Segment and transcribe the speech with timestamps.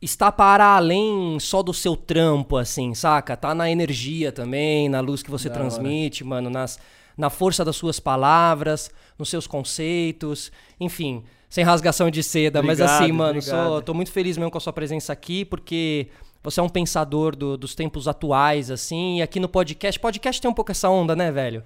[0.01, 3.37] está para além só do seu trampo, assim, saca?
[3.37, 6.29] Tá na energia também, na luz que você da transmite, hora.
[6.29, 6.77] mano, nas,
[7.17, 12.59] na força das suas palavras, nos seus conceitos, enfim, sem rasgação de seda.
[12.59, 16.09] Obrigado, mas assim, mano, sou, tô muito feliz mesmo com a sua presença aqui, porque
[16.43, 19.99] você é um pensador do, dos tempos atuais, assim, e aqui no podcast.
[19.99, 21.63] Podcast tem um pouco essa onda, né, velho?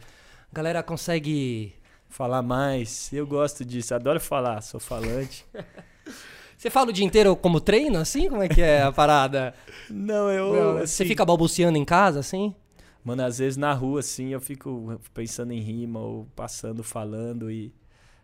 [0.52, 1.74] A galera consegue.
[2.10, 3.12] Falar mais.
[3.12, 5.46] Eu gosto disso, adoro falar, sou falante.
[6.58, 8.30] Você fala o dia inteiro como treino, assim?
[8.30, 9.54] Como é que é a parada?
[9.90, 10.78] Não, eu.
[10.78, 12.56] Assim, você fica balbuciando em casa, assim?
[13.04, 17.72] Mano, às vezes na rua, assim, eu fico pensando em rima ou passando, falando e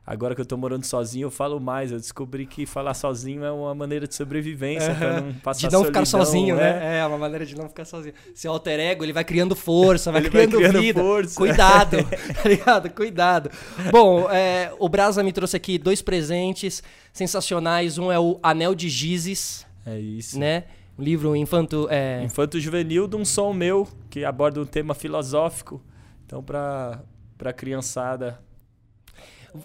[0.06, 1.90] Agora que eu tô morando sozinho, eu falo mais.
[1.90, 5.74] Eu descobri que falar sozinho é uma maneira de sobrevivência, é, pra não passar De
[5.74, 6.74] não solidão, ficar sozinho, né?
[6.74, 7.00] né?
[7.00, 8.14] É, uma maneira de não ficar sozinho.
[8.36, 11.02] Seu alter ego, ele vai criando força, vai, criando, vai criando, vida.
[11.02, 11.36] Força.
[11.38, 11.98] Cuidado,
[12.44, 12.90] tá ligado?
[12.90, 13.50] Cuidado.
[13.92, 17.98] Bom, é, o Brasa me trouxe aqui dois presentes sensacionais.
[17.98, 19.66] Um é o Anel de Gizes.
[19.86, 20.38] É isso.
[20.38, 20.66] Né?
[21.00, 21.88] Um livro infanto...
[21.90, 22.22] É...
[22.26, 25.82] Infanto juvenil de um som meu, que aborda um tema filosófico.
[26.26, 27.02] Então, pra,
[27.38, 28.38] pra criançada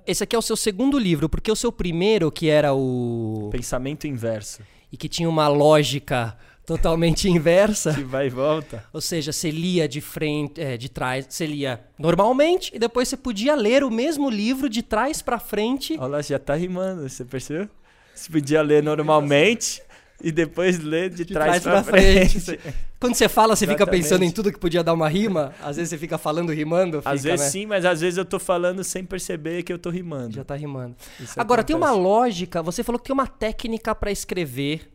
[0.06, 3.48] esse aqui é o seu segundo livro, porque o seu primeiro, que era o.
[3.50, 4.62] Pensamento Inverso.
[4.90, 7.94] E que tinha uma lógica totalmente inversa.
[7.94, 8.84] Que vai e volta.
[8.92, 13.16] Ou seja, você lia de frente, é, de trás, você lia normalmente e depois você
[13.16, 15.96] podia ler o mesmo livro de trás para frente.
[15.98, 17.68] Olha lá, já tá rimando, você percebeu?
[18.14, 19.80] Você podia ler normalmente
[20.22, 22.40] e depois ler de, de trás, trás pra, pra frente.
[22.40, 22.60] frente.
[22.98, 23.86] Quando você fala, você Exatamente.
[23.86, 25.54] fica pensando em tudo que podia dar uma rima?
[25.62, 26.98] Às vezes você fica falando rimando?
[26.98, 27.50] Fica, às vezes né?
[27.50, 30.34] sim, mas às vezes eu tô falando sem perceber que eu tô rimando.
[30.34, 30.96] Já tá rimando.
[31.20, 31.66] Isso Agora, acontece.
[31.66, 34.90] tem uma lógica, você falou que tem uma técnica para escrever.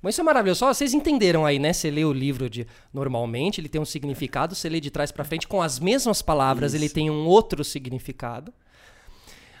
[0.00, 0.60] Mas isso é maravilhoso.
[0.60, 1.72] Só vocês entenderam aí, né?
[1.72, 5.24] Você lê o livro de normalmente, ele tem um significado, você lê de trás para
[5.24, 6.82] frente com as mesmas palavras, isso.
[6.82, 8.52] ele tem um outro significado.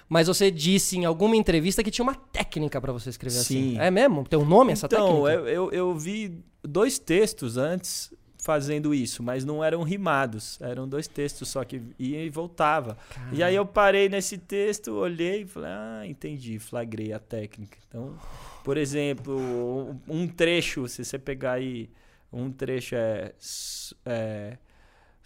[0.08, 3.54] Mas você disse em alguma entrevista que tinha uma técnica para você escrever assim.
[3.54, 3.78] Sim.
[3.78, 3.86] assim.
[3.86, 4.24] É mesmo?
[4.24, 5.32] Tem um nome essa então, técnica?
[5.32, 8.12] Então, eu, eu, eu vi dois textos antes
[8.44, 10.60] fazendo isso, mas não eram rimados.
[10.60, 12.98] Eram dois textos só que ia e voltava.
[13.08, 13.34] Caramba.
[13.34, 17.78] E aí eu parei nesse texto, olhei e falei, ah, entendi, flagrei a técnica.
[17.88, 18.14] Então,
[18.62, 21.88] por exemplo, um trecho, se você pegar aí,
[22.30, 23.32] um trecho é,
[24.04, 24.58] é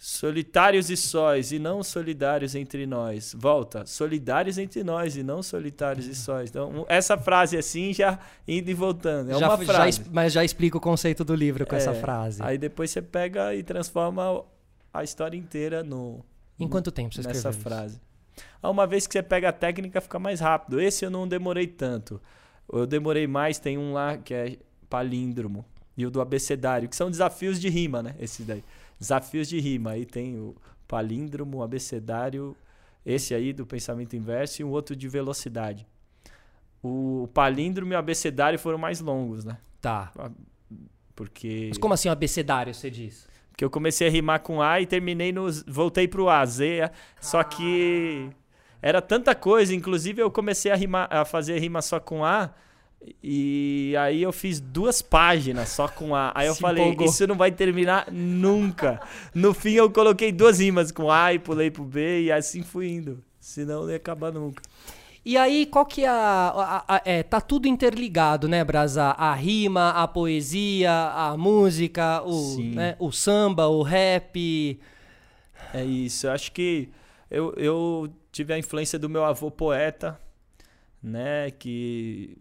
[0.01, 3.35] Solitários e sóis, e não solidários entre nós.
[3.37, 3.85] Volta.
[3.85, 6.49] Solidários entre nós, e não solitários e sóis.
[6.49, 8.17] Então, essa frase assim, já
[8.47, 9.31] indo e voltando.
[9.31, 9.97] É já, uma frase.
[9.97, 12.41] Já, mas já explica o conceito do livro com é, essa frase.
[12.41, 14.45] Aí depois você pega e transforma
[14.93, 16.23] a história inteira no.
[16.57, 17.99] Em quanto tempo você escreveu Nessa frase.
[18.63, 20.79] Ah, uma vez que você pega a técnica, fica mais rápido.
[20.79, 22.21] Esse eu não demorei tanto.
[22.71, 24.57] Eu demorei mais, tem um lá que é
[24.89, 25.65] palíndromo.
[25.97, 28.15] E o do abecedário, que são desafios de rima, né?
[28.17, 28.63] Esse daí.
[28.99, 29.91] Desafios de rima.
[29.91, 30.55] Aí tem o
[30.87, 32.55] palíndromo, o abecedário,
[33.05, 35.87] esse aí do pensamento inverso e um outro de velocidade.
[36.83, 39.57] O palíndromo e o abecedário foram mais longos, né?
[39.81, 40.11] Tá.
[41.15, 41.67] Porque.
[41.69, 43.27] Mas como assim o abecedário, você diz?
[43.49, 45.47] Porque eu comecei a rimar com A e terminei no.
[45.67, 46.89] Voltei pro A, Z.
[47.19, 48.29] Só que.
[48.81, 52.53] Era tanta coisa, inclusive eu comecei a, rimar, a fazer rima só com A
[53.23, 56.31] e aí eu fiz duas páginas só com A.
[56.35, 57.07] Aí eu Se falei, empolgou.
[57.07, 58.99] isso não vai terminar nunca.
[59.33, 62.89] No fim eu coloquei duas rimas com A e pulei pro B e assim fui
[62.89, 63.23] indo.
[63.39, 64.61] Senão não ia acabar nunca.
[65.25, 69.03] E aí, qual que é a, a, a, é, tá tudo interligado, né, Brasa?
[69.11, 74.79] A rima, a poesia, a música, o, né, o samba, o rap.
[75.73, 76.25] É isso.
[76.25, 76.89] Eu acho que
[77.29, 80.19] eu, eu tive a influência do meu avô poeta,
[81.03, 82.37] né, que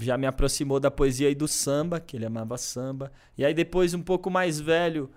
[0.00, 3.12] já me aproximou da poesia e do samba, que ele amava samba.
[3.36, 5.10] E aí depois, um pouco mais velho,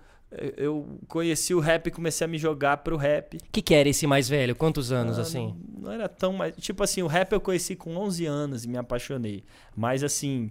[0.56, 3.36] eu conheci o rap e comecei a me jogar pro rap.
[3.36, 4.56] O que, que era esse mais velho?
[4.56, 5.54] Quantos anos, ah, assim?
[5.76, 6.54] Não, não, era tão mais.
[6.56, 9.44] Tipo assim, o rap eu conheci com 11 anos e me apaixonei.
[9.76, 10.50] Mas assim,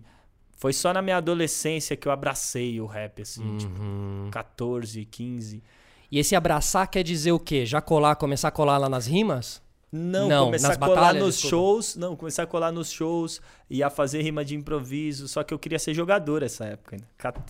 [0.56, 3.57] foi só na minha adolescência que eu abracei o rap, assim, uhum.
[3.57, 3.81] tipo,
[4.31, 5.63] 14, 15.
[6.12, 7.65] E esse abraçar quer dizer o quê?
[7.65, 9.62] Já colar, começar a colar lá nas rimas?
[9.95, 11.95] Não, não começar a colar batalhas, nos shows.
[11.95, 15.28] Não, começar a colar nos shows e a fazer rima de improviso.
[15.28, 16.98] Só que eu queria ser jogador essa época.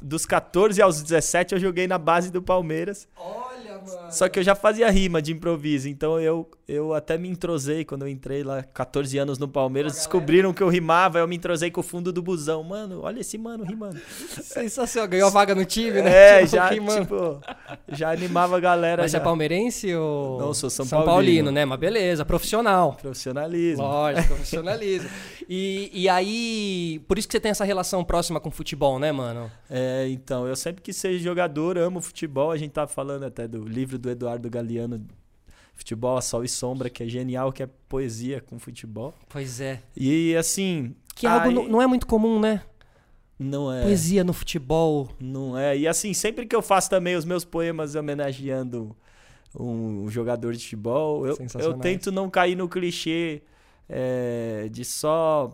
[0.02, 3.08] Dos 14 aos 17 eu joguei na base do Palmeiras.
[3.16, 4.12] Olha, mano.
[4.12, 5.88] Só que eu já fazia rima de improviso.
[5.88, 9.94] Então eu, eu até me entrosei quando eu entrei lá, 14 anos no Palmeiras.
[9.94, 12.64] descobriram que eu rimava, eu me entrosei com o fundo do busão.
[12.64, 14.00] Mano, olha esse mano rimando.
[14.42, 15.10] Sensacional.
[15.10, 16.14] Ganhou a vaga no time, né?
[16.24, 17.42] É, tipo, já, tipo,
[17.90, 19.02] já animava a galera.
[19.02, 19.18] Mas já.
[19.18, 20.40] é palmeirense ou.
[20.40, 21.14] Não, sou São, São Paulino.
[21.14, 21.66] Paulino, né?
[21.66, 22.94] Mas beleza profissional.
[22.94, 23.84] Profissionalismo.
[23.84, 25.10] Lógico, profissionalismo.
[25.50, 29.12] e, e aí, por isso que você tem essa relação próxima com o futebol, né,
[29.12, 29.52] mano?
[29.70, 32.52] É, então, eu sempre quis ser jogador, amo futebol.
[32.52, 35.06] A gente tava falando até do livro do Eduardo Galeano,
[35.84, 39.14] Futebol a Sol e Sombra, que é genial, que é poesia com futebol.
[39.28, 39.82] Pois é.
[39.98, 40.96] E assim.
[41.14, 41.68] Que é algo aí...
[41.68, 42.64] não é muito comum, né?
[43.38, 43.84] Não é.
[43.84, 45.10] Poesia no futebol.
[45.20, 45.78] Não é.
[45.78, 48.96] E assim, sempre que eu faço também os meus poemas homenageando
[49.60, 51.28] um, jogador de futebol.
[51.28, 53.42] Eu, eu tento não cair no clichê
[53.90, 55.52] é, de só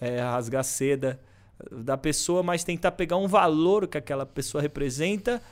[0.00, 1.20] é, rasgar seda
[1.70, 5.42] da pessoa, mas tentar pegar um valor que aquela pessoa representa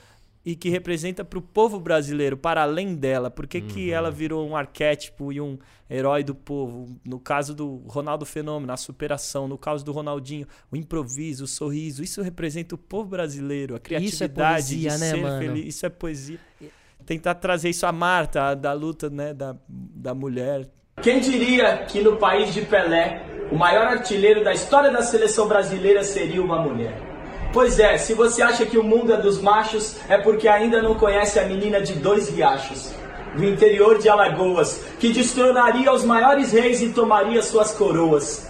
[0.46, 3.28] e que representa para o povo brasileiro, para além dela.
[3.28, 3.66] Por que, uhum.
[3.66, 5.58] que ela virou um arquétipo e um
[5.90, 6.86] herói do povo?
[7.04, 9.48] No caso do Ronaldo Fenômeno, a superação.
[9.48, 12.00] No caso do Ronaldinho, o improviso, o sorriso.
[12.00, 15.38] Isso representa o povo brasileiro, a criatividade isso é poesia, de né, ser mano?
[15.40, 15.74] feliz.
[15.74, 16.38] Isso é poesia
[17.04, 20.68] tentar trazer isso à Marta, da luta né, da, da mulher.
[21.02, 26.02] Quem diria que no país de Pelé, o maior artilheiro da história da seleção brasileira
[26.02, 27.05] seria uma mulher?
[27.56, 30.94] Pois é, se você acha que o mundo é dos machos, é porque ainda não
[30.94, 32.92] conhece a menina de dois riachos,
[33.34, 38.46] do interior de Alagoas, que destronaria os maiores reis e tomaria suas coroas.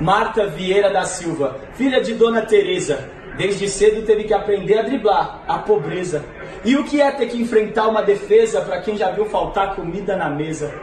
[0.00, 5.44] Marta Vieira da Silva, filha de Dona Teresa, desde cedo teve que aprender a driblar
[5.46, 6.24] a pobreza
[6.64, 10.16] e o que é ter que enfrentar uma defesa para quem já viu faltar comida
[10.16, 10.74] na mesa?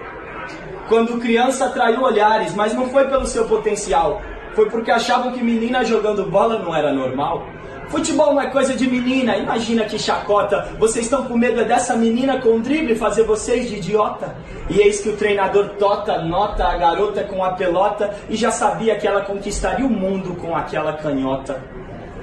[0.88, 4.22] Quando criança atraiu olhares, mas não foi pelo seu potencial,
[4.56, 7.46] foi porque achavam que menina jogando bola não era normal.
[7.90, 10.70] Futebol não é coisa de menina, imagina que chacota.
[10.80, 14.36] Vocês estão com medo dessa menina com um drible fazer vocês de idiota?
[14.70, 18.96] E eis que o treinador Tota nota a garota com a pelota e já sabia
[18.96, 21.62] que ela conquistaria o mundo com aquela canhota.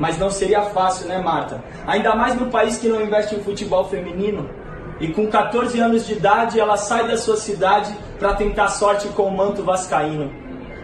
[0.01, 1.63] Mas não seria fácil, né, Marta?
[1.87, 4.51] Ainda mais no país que não investe em futebol feminino.
[4.99, 9.25] E com 14 anos de idade, ela sai da sua cidade para tentar sorte com
[9.25, 10.42] o manto vascaíno.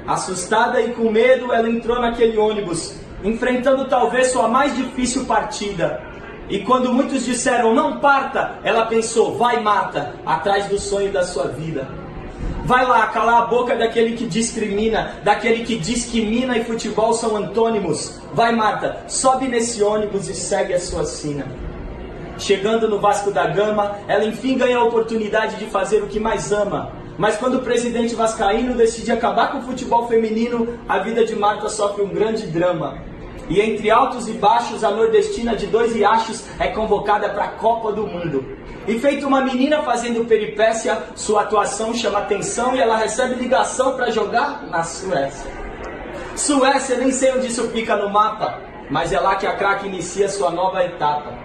[0.08, 6.02] Assustada e com medo, ela entrou naquele ônibus, enfrentando talvez sua mais difícil partida.
[6.48, 11.48] E quando muitos disseram não parta, ela pensou, vai mata, atrás do sonho da sua
[11.48, 11.86] vida.
[12.64, 17.12] Vai lá, calar a boca daquele que discrimina, daquele que diz que mina e futebol
[17.12, 18.18] são antônimos.
[18.32, 21.46] Vai, Marta, sobe nesse ônibus e segue a sua sina.
[22.38, 26.50] Chegando no Vasco da Gama, ela enfim ganha a oportunidade de fazer o que mais
[26.50, 26.92] ama.
[27.18, 31.68] Mas quando o presidente vascaíno decide acabar com o futebol feminino, a vida de Marta
[31.68, 32.96] sofre um grande drama.
[33.48, 37.92] E entre altos e baixos, a nordestina de dois riachos é convocada para a Copa
[37.92, 38.56] do Mundo.
[38.86, 44.10] E feito uma menina fazendo peripécia, sua atuação chama atenção e ela recebe ligação para
[44.10, 45.50] jogar na Suécia.
[46.36, 48.60] Suécia, nem sei onde isso fica no mapa,
[48.90, 51.36] mas é lá que a craque inicia sua nova etapa.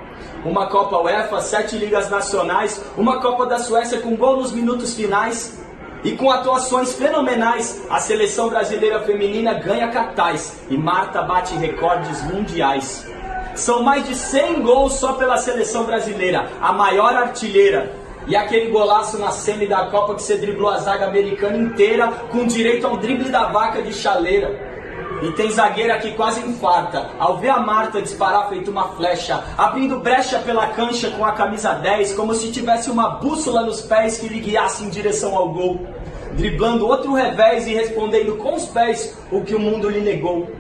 [0.46, 5.63] Uma Copa UEFA, sete ligas nacionais, uma Copa da Suécia com gol nos minutos finais,
[6.04, 13.08] e com atuações fenomenais, a seleção brasileira feminina ganha catais e Marta bate recordes mundiais.
[13.56, 17.94] São mais de 100 gols só pela seleção brasileira, a maior artilheira.
[18.28, 22.46] E aquele golaço na semi da Copa que você driblou a zaga americana inteira com
[22.46, 24.73] direito ao drible da vaca de chaleira.
[25.24, 30.02] E tem zagueira que quase infarta ao ver a Marta disparar feito uma flecha, abrindo
[30.02, 34.28] brecha pela cancha com a camisa 10, como se tivesse uma bússola nos pés que
[34.28, 35.80] lhe guiasse em direção ao gol.
[36.34, 40.52] Driblando outro revés e respondendo com os pés o que o mundo lhe negou.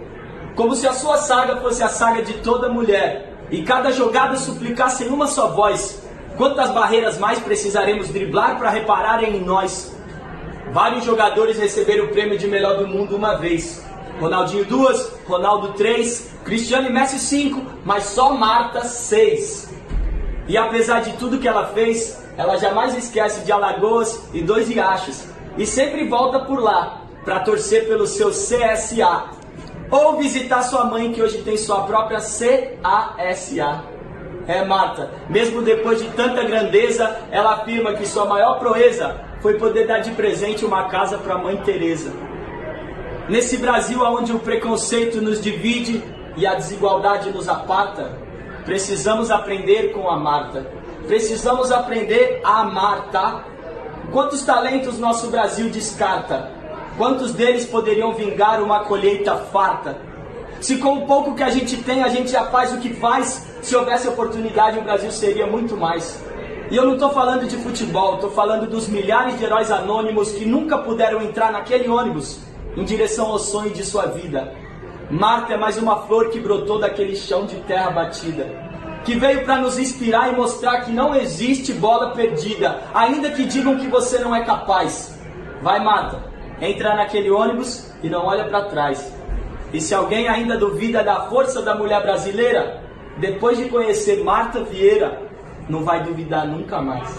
[0.55, 5.03] Como se a sua saga fosse a saga de toda mulher, e cada jogada suplicasse
[5.03, 6.01] em uma só voz:
[6.37, 9.93] Quantas barreiras mais precisaremos driblar para repararem em nós?
[10.71, 13.83] Vários jogadores receberam o prêmio de melhor do mundo uma vez.
[14.23, 19.69] Ronaldinho duas, Ronaldo três, Cristiano e Messi cinco, mas só Marta seis.
[20.47, 25.25] E apesar de tudo que ela fez, ela jamais esquece de Alagoas e dois riachos
[25.57, 29.25] e sempre volta por lá para torcer pelo seu CSA
[29.91, 33.83] ou visitar sua mãe que hoje tem sua própria CASA.
[34.47, 39.85] É, Marta, mesmo depois de tanta grandeza, ela afirma que sua maior proeza foi poder
[39.85, 42.32] dar de presente uma casa para a mãe Teresa.
[43.29, 46.03] Nesse Brasil onde o preconceito nos divide
[46.35, 48.17] e a desigualdade nos aparta,
[48.65, 50.69] precisamos aprender com a Marta.
[51.07, 53.45] Precisamos aprender a amar, tá?
[54.11, 56.51] Quantos talentos nosso Brasil descarta?
[56.97, 59.97] Quantos deles poderiam vingar uma colheita farta?
[60.59, 63.47] Se com o pouco que a gente tem, a gente já faz o que faz,
[63.61, 66.21] se houvesse oportunidade, o Brasil seria muito mais.
[66.69, 70.45] E eu não estou falando de futebol, estou falando dos milhares de heróis anônimos que
[70.45, 74.53] nunca puderam entrar naquele ônibus em direção ao sonho de sua vida.
[75.09, 78.47] Marta é mais uma flor que brotou daquele chão de terra batida,
[79.03, 83.77] que veio para nos inspirar e mostrar que não existe bola perdida, ainda que digam
[83.77, 85.19] que você não é capaz.
[85.61, 86.23] Vai, Marta,
[86.61, 89.13] entra naquele ônibus e não olha para trás.
[89.71, 92.81] E se alguém ainda duvida da força da mulher brasileira,
[93.17, 95.21] depois de conhecer Marta Vieira,
[95.69, 97.09] não vai duvidar nunca mais.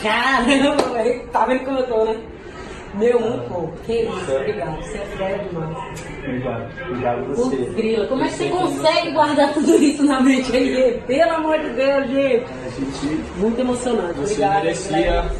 [0.00, 0.82] Caramba,
[1.32, 2.20] tá vendo como eu tô, né?
[2.94, 3.72] Meu, muito bom.
[3.84, 4.76] Que isso, obrigado.
[4.82, 5.76] Você é fera demais.
[6.24, 7.56] Obrigado, obrigado você.
[7.56, 10.98] Putz, grila, como é que você consegue guardar tudo isso na mente aí, gente?
[11.06, 12.44] Pelo amor de Deus, gente.
[12.66, 14.14] A gente Muito emocionante.
[14.18, 15.30] Você Obrigado merecia- pela,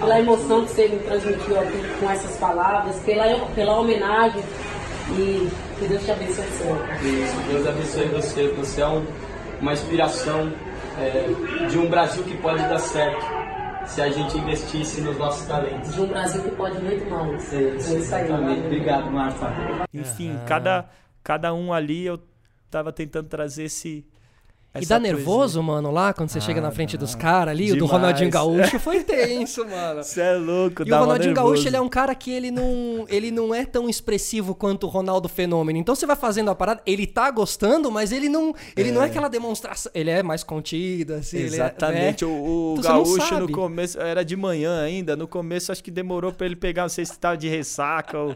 [0.00, 4.42] pela emoção que você me transmitiu aqui com essas palavras, pela, pela homenagem
[5.10, 6.44] e que Deus te abençoe.
[7.02, 8.48] Isso, Deus abençoe você.
[8.56, 9.04] Você é um-
[9.60, 10.50] uma inspiração
[11.00, 13.24] é, de um Brasil que pode dar certo
[13.86, 15.94] se a gente investisse nos nossos talentos.
[15.94, 17.52] De um Brasil que pode muito mais.
[17.52, 18.22] É isso, É isso aí.
[18.24, 18.30] exatamente.
[18.46, 18.66] valeu.
[18.66, 19.46] Obrigado, Marta.
[19.92, 20.88] Enfim, cada,
[21.22, 22.18] cada um ali eu
[22.70, 24.06] tava tentando trazer esse.
[24.80, 27.66] E dá nervoso, mano, lá quando você Ah, chega na frente dos caras ali?
[27.70, 27.92] O do Demais.
[27.92, 30.02] Ronaldinho Gaúcho foi tenso, mano.
[30.02, 31.52] Você é louco, E o Ronaldinho nervoso.
[31.54, 34.90] Gaúcho, ele é um cara que ele não, ele não é tão expressivo quanto o
[34.90, 35.78] Ronaldo Fenômeno.
[35.78, 39.06] Então você vai fazendo a parada, ele tá gostando, mas ele não, ele não é
[39.06, 42.30] aquela demonstração, ele é mais contido, assim, é- Exatamente, né?
[42.30, 46.32] o, o Então Gaúcho no começo, era de manhã ainda, no começo acho que demorou
[46.32, 48.34] pra ele pegar, não sei se tava de ressaca ou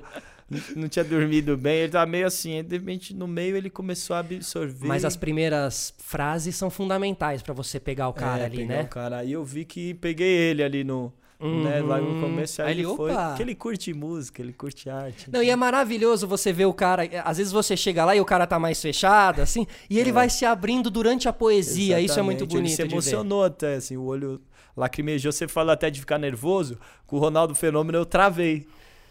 [0.75, 4.21] não tinha dormido bem, ele tava meio assim, de repente no meio ele começou a
[4.21, 4.87] absorver.
[4.87, 8.83] Mas as primeiras frases são fundamentais pra você pegar o cara É, ali, né?
[8.83, 9.19] o cara.
[9.19, 12.21] Aí eu vi que peguei ele ali no, né, lá no Uhum.
[12.23, 13.35] começo, aí, ele ele, foi, opa.
[13.37, 15.31] que ele curte música, ele curte arte.
[15.31, 17.03] Não, e é maravilhoso você ver o cara.
[17.25, 20.29] Às vezes você chega lá e o cara tá mais fechado, assim, e ele vai
[20.31, 22.01] se abrindo durante a poesia.
[22.01, 22.67] Isso é muito Exatamente, bonito.
[22.67, 22.95] Ele se de ver.
[22.95, 24.41] emocionou até, assim, o olho
[24.77, 25.31] lacrimejou.
[25.31, 26.79] Você falou até de ficar nervoso.
[27.07, 28.67] Com o Ronaldo Fenômeno eu travei.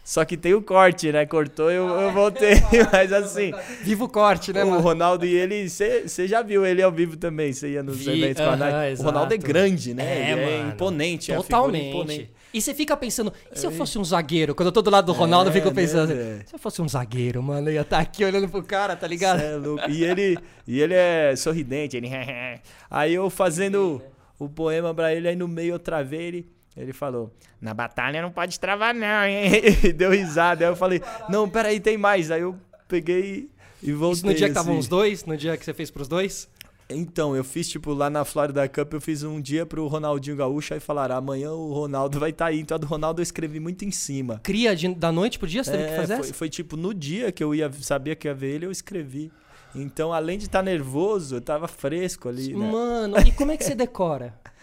[0.07, 1.25] Só que tem o corte, né?
[1.25, 2.53] Cortou eu, eu voltei.
[2.93, 3.51] Mas assim,
[3.83, 4.81] Viva o corte, né, o mano?
[4.81, 7.51] Ronaldo e ele, você já viu ele ao vivo também.
[7.51, 9.01] Você ia nos Vi, eventos com a aham, Nike.
[9.01, 10.05] O Ronaldo é grande, né?
[10.05, 10.69] É, ele é mano.
[10.71, 11.29] imponente.
[11.29, 11.89] é figura Totalmente.
[11.89, 12.31] imponente.
[12.53, 14.55] E você fica pensando, e se eu fosse um zagueiro?
[14.55, 16.41] Quando eu tô do lado do Ronaldo, eu fico né, pensando, velho?
[16.47, 19.41] se eu fosse um zagueiro, mano, eu ia estar aqui olhando pro cara, tá ligado?
[19.41, 19.89] É louco.
[19.89, 22.09] E ele, e ele é sorridente, ele.
[22.89, 24.01] Aí eu fazendo
[24.39, 26.56] o poema pra ele, aí no meio eu travei ele.
[26.77, 29.51] Ele falou: Na batalha não pode travar, não, hein?
[29.83, 30.63] E deu risada.
[30.65, 32.29] Aí eu falei: Não, peraí, tem mais.
[32.31, 32.55] Aí eu
[32.87, 33.49] peguei
[33.81, 34.17] e voltei.
[34.17, 34.79] Isso no dia que estavam assim.
[34.81, 35.25] os dois?
[35.25, 36.47] No dia que você fez pros dois?
[36.89, 40.73] Então, eu fiz, tipo, lá na Florida Cup, eu fiz um dia pro Ronaldinho Gaúcho,
[40.73, 42.59] aí falaram: amanhã o Ronaldo vai estar aí.
[42.61, 44.39] Então a do Ronaldo eu escrevi muito em cima.
[44.43, 46.33] Cria de- da noite pro dia, você teve que É, fazer foi, essa?
[46.33, 49.31] foi tipo no dia que eu ia sabia que ia ver ele, eu escrevi.
[49.75, 52.71] Então, além de estar nervoso, eu tava fresco ali, né?
[52.71, 54.33] Mano, e como é que você decora?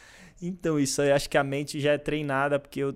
[0.47, 2.95] Então, isso aí acho que a mente já é treinada, porque eu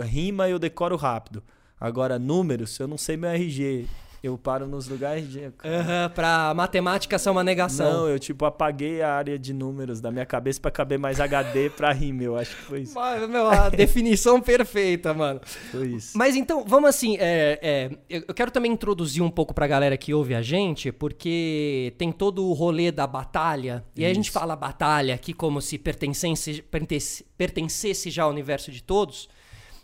[0.00, 1.42] rima eu decoro rápido.
[1.78, 3.86] Agora, números, eu não sei meu RG.
[4.22, 5.50] Eu paro nos lugares de.
[5.64, 7.90] Aham, pra matemática ser uma negação.
[8.00, 11.70] Não, eu tipo apaguei a área de números da minha cabeça pra caber mais HD
[11.70, 12.22] pra rima.
[12.22, 12.94] Eu acho que foi isso.
[12.94, 15.40] Mas, meu, a definição perfeita, mano.
[15.70, 16.18] Foi isso.
[16.18, 17.90] Mas então, vamos assim, é, é,
[18.28, 22.44] eu quero também introduzir um pouco pra galera que ouve a gente, porque tem todo
[22.46, 27.24] o rolê da batalha, e aí a gente fala batalha aqui como se pertencesse, pertence-
[27.38, 29.28] pertencesse já ao universo de todos,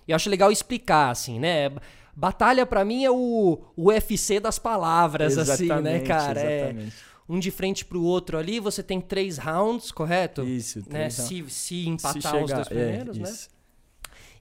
[0.06, 1.70] e eu acho legal explicar, assim, né?
[2.18, 6.40] Batalha pra mim é o o UFC das palavras, assim, né, Exatamente, cara?
[6.40, 6.96] É Exatamente.
[7.28, 10.42] um de frente pro outro ali, você tem três rounds, correto?
[10.44, 10.84] Isso, Né?
[10.88, 13.28] três Se, se Se empatar os chegar- dois é, primeiros, né?
[13.28, 13.48] isso.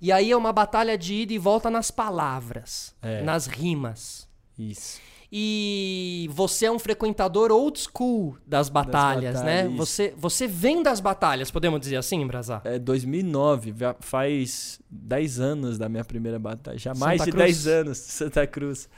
[0.01, 3.21] E aí é uma batalha de ida e volta nas palavras, É.
[3.23, 4.27] nas rimas.
[4.57, 4.99] Isso.
[5.31, 9.63] E você é um frequentador old school das batalhas, né?
[9.63, 9.77] batalhas, isso.
[9.77, 12.61] Você, você vem das batalhas, podemos dizer assim, Brazar?
[12.63, 16.77] É 2009, já faz 10 anos da minha primeira batalha.
[16.77, 17.63] Já mais Santa de Cruz.
[17.63, 18.89] 10 anos, Santa Cruz.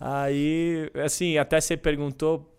[0.00, 2.50] Aí, assim, até você perguntou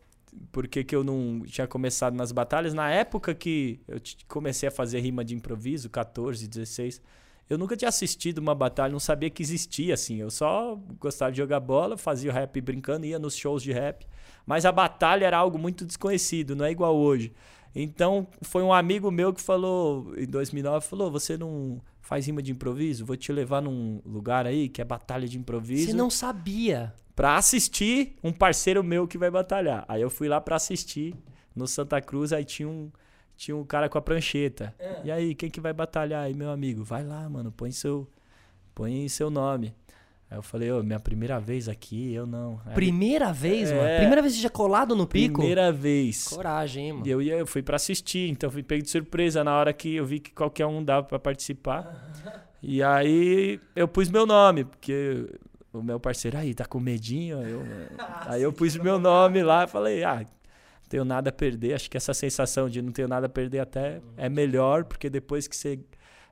[0.52, 2.74] por que, que eu não tinha começado nas batalhas.
[2.74, 7.02] Na época que eu comecei a fazer rima de improviso, 14, 16,
[7.50, 10.18] eu nunca tinha assistido uma batalha, não sabia que existia, assim.
[10.18, 14.08] Eu só gostava de jogar bola, fazia o rap brincando, ia nos shows de rap.
[14.46, 17.34] Mas a batalha era algo muito desconhecido, não é igual hoje.
[17.76, 22.52] Então, foi um amigo meu que falou, em 2009, falou, você não faz rima de
[22.52, 23.06] improviso?
[23.06, 25.88] Vou te levar num lugar aí que é batalha de improviso.
[25.88, 26.94] Você não sabia.
[27.16, 29.86] Pra assistir um parceiro meu que vai batalhar.
[29.88, 31.16] Aí eu fui lá pra assistir
[31.56, 32.92] no Santa Cruz, aí tinha um,
[33.36, 34.74] tinha um cara com a prancheta.
[34.80, 35.02] É.
[35.06, 36.84] E aí, quem que vai batalhar aí, meu amigo?
[36.84, 38.08] Vai lá, mano, põe seu,
[38.74, 39.74] põe seu nome.
[40.30, 42.60] Aí eu falei, ô, minha primeira vez aqui, eu não.
[42.66, 43.76] Aí, Primeira vez, É.
[43.76, 43.98] mano.
[43.98, 45.36] Primeira vez que você já colado no pico?
[45.40, 46.28] primeira vez.
[46.30, 47.08] Coragem, hein, mano.
[47.08, 49.96] E eu, ia, eu fui pra assistir, então fui pego de surpresa na hora que
[49.96, 52.12] eu vi que qualquer um dava pra participar.
[52.68, 55.28] E aí eu pus meu nome, porque
[55.72, 57.38] o meu parceiro aí tá com medinho.
[57.40, 57.62] aí Eu,
[58.26, 60.26] aí eu pus meu nome lá e falei, ah,
[60.90, 61.74] tenho nada a perder.
[61.74, 65.48] Acho que essa sensação de não tenho nada a perder até é melhor, porque depois
[65.48, 65.80] que você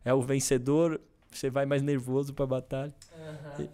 [0.05, 0.99] é o vencedor,
[1.31, 2.93] você vai mais nervoso pra batalha.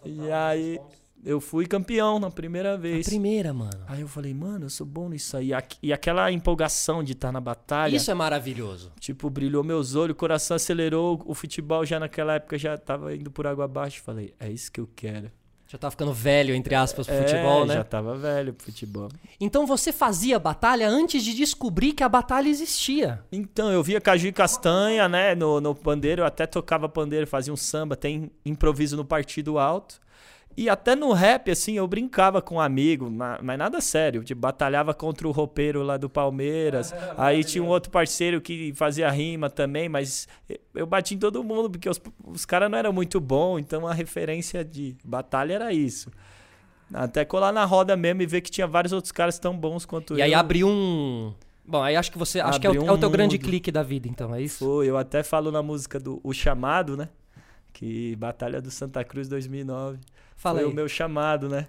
[0.06, 0.80] E, e aí
[1.26, 3.06] eu fui campeão na primeira A vez.
[3.06, 3.84] primeira, mano.
[3.88, 5.52] Aí eu falei, mano, eu sou bom nisso aí.
[5.84, 8.92] E aquela empolgação de estar na batalha, Isso é maravilhoso.
[9.00, 13.30] tipo, brilhou meus olhos, o coração acelerou, o futebol já naquela época já tava indo
[13.30, 14.02] por água abaixo.
[14.02, 15.30] Falei, é isso que eu quero.
[15.72, 17.76] Já tá ficando velho, entre aspas, pro É, futebol, né?
[17.76, 19.08] Já tava velho pro futebol.
[19.40, 23.24] Então você fazia batalha antes de descobrir que a batalha existia.
[23.32, 27.54] Então, eu via Caju e Castanha, né, no, no pandeiro, eu até tocava pandeiro, fazia
[27.54, 30.02] um samba, tem improviso no partido alto.
[30.62, 34.24] E até no rap, assim, eu brincava com um amigo, ma- mas nada sério.
[34.26, 36.94] Tipo, batalhava contra o roupeiro lá do Palmeiras.
[37.18, 40.28] Aí tinha um outro parceiro que fazia rima também, mas
[40.76, 43.94] eu bati em todo mundo, porque os, os caras não eram muito bons, então a
[43.94, 46.12] referência de batalha era isso.
[46.94, 50.16] Até colar na roda mesmo e ver que tinha vários outros caras tão bons quanto
[50.18, 50.26] E eu.
[50.26, 51.34] aí abriu um.
[51.66, 52.42] Bom, aí acho que você.
[52.42, 54.58] Acho que é o, Abriu é o teu grande clique da vida, então, é isso?
[54.66, 57.08] Foi, eu até falo na música do O Chamado, né?
[57.72, 60.00] Que Batalha do Santa Cruz 2009.
[60.40, 60.72] Fala Foi aí.
[60.72, 61.68] o meu chamado, né?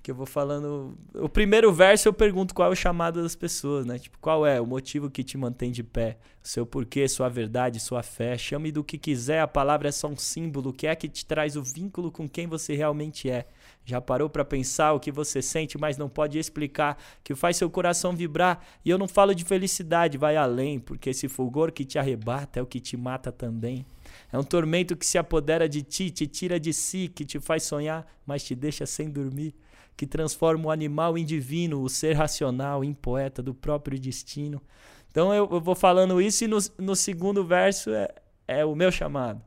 [0.00, 0.96] Que eu vou falando.
[1.14, 3.98] O primeiro verso eu pergunto qual é o chamado das pessoas, né?
[3.98, 6.18] Tipo, qual é o motivo que te mantém de pé?
[6.44, 8.36] O seu porquê, sua verdade, sua fé.
[8.36, 10.70] Chame do que quiser, a palavra é só um símbolo.
[10.70, 13.46] O que é que te traz o vínculo com quem você realmente é?
[13.84, 17.70] Já parou pra pensar o que você sente, mas não pode explicar, que faz seu
[17.70, 18.62] coração vibrar?
[18.84, 22.62] E eu não falo de felicidade, vai além, porque esse fulgor que te arrebata é
[22.62, 23.86] o que te mata também.
[24.34, 27.62] É um tormento que se apodera de ti, te tira de si, que te faz
[27.62, 29.54] sonhar, mas te deixa sem dormir.
[29.96, 34.60] Que transforma o animal em divino, o ser racional em poeta do próprio destino.
[35.08, 38.12] Então eu, eu vou falando isso e no, no segundo verso é,
[38.48, 39.40] é o meu chamado.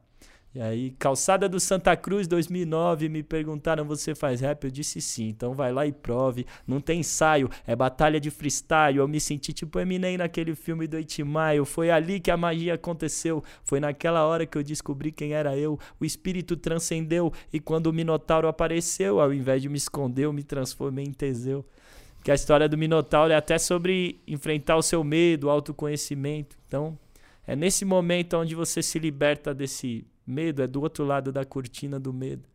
[0.58, 4.64] E aí, Calçada do Santa Cruz 2009, me perguntaram: você faz rap?
[4.64, 6.48] Eu disse sim, então vai lá e prove.
[6.66, 8.98] Não tem ensaio, é batalha de freestyle.
[8.98, 11.64] Eu me senti tipo Eminem naquele filme do Itimaio.
[11.64, 13.44] Foi ali que a magia aconteceu.
[13.64, 15.78] Foi naquela hora que eu descobri quem era eu.
[16.00, 20.42] O espírito transcendeu e quando o Minotauro apareceu, ao invés de me esconder, eu me
[20.42, 21.64] transformei em Teseu.
[22.24, 26.58] Que a história do Minotauro é até sobre enfrentar o seu medo, o autoconhecimento.
[26.68, 26.98] Então,
[27.46, 32.00] é nesse momento onde você se liberta desse medo, é do outro lado da cortina
[32.00, 32.48] do medo,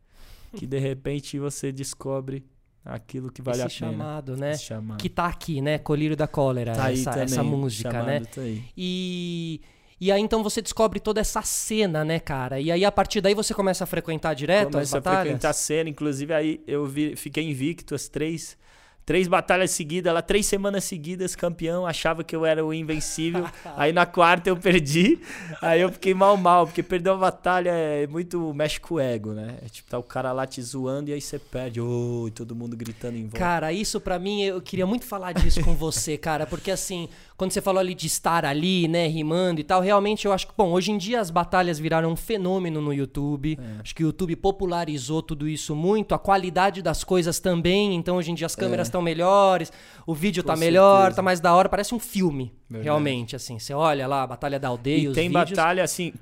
[0.57, 2.45] que de repente você descobre
[2.85, 3.93] aquilo que vale Esse a pena.
[3.99, 4.51] chamado, né?
[4.53, 4.99] Esse chamado.
[4.99, 5.79] Que tá aqui, né?
[5.79, 8.21] Colírio da Cólera, Tá aí essa, também, essa música, chamado né?
[8.21, 8.63] tá aí.
[8.77, 9.61] E,
[10.01, 12.61] e aí então você descobre toda essa cena, né, cara?
[12.61, 15.23] E aí a partir daí você começa a frequentar direto as Começa a batalhas?
[15.23, 18.59] frequentar a cena, inclusive aí eu vi- fiquei invicto as três.
[19.05, 23.45] Três batalhas seguidas, lá três semanas seguidas, campeão, achava que eu era o invencível.
[23.77, 25.19] aí na quarta eu perdi,
[25.61, 29.33] aí eu fiquei mal mal, porque perder uma batalha é muito mexe com o ego,
[29.33, 29.57] né?
[29.65, 32.77] É tipo, tá o cara lá te zoando e aí você perde, oh, todo mundo
[32.77, 33.38] gritando em volta.
[33.38, 37.51] Cara, isso pra mim, eu queria muito falar disso com você, cara, porque assim, quando
[37.51, 40.71] você falou ali de estar ali, né, rimando e tal, realmente eu acho que, bom,
[40.71, 43.59] hoje em dia as batalhas viraram um fenômeno no YouTube.
[43.61, 43.81] É.
[43.81, 48.31] Acho que o YouTube popularizou tudo isso muito, a qualidade das coisas também, então hoje
[48.31, 49.73] em dia as câmeras estão melhores,
[50.07, 50.57] o vídeo tá É.
[50.57, 51.16] Com melhor, certeza.
[51.16, 52.85] tá mais da hora, parece um filme, Verdade.
[52.85, 53.59] realmente, assim.
[53.59, 55.51] Você olha lá, a Batalha da Aldeia, E os tem vídeos...
[55.51, 56.12] batalha, assim,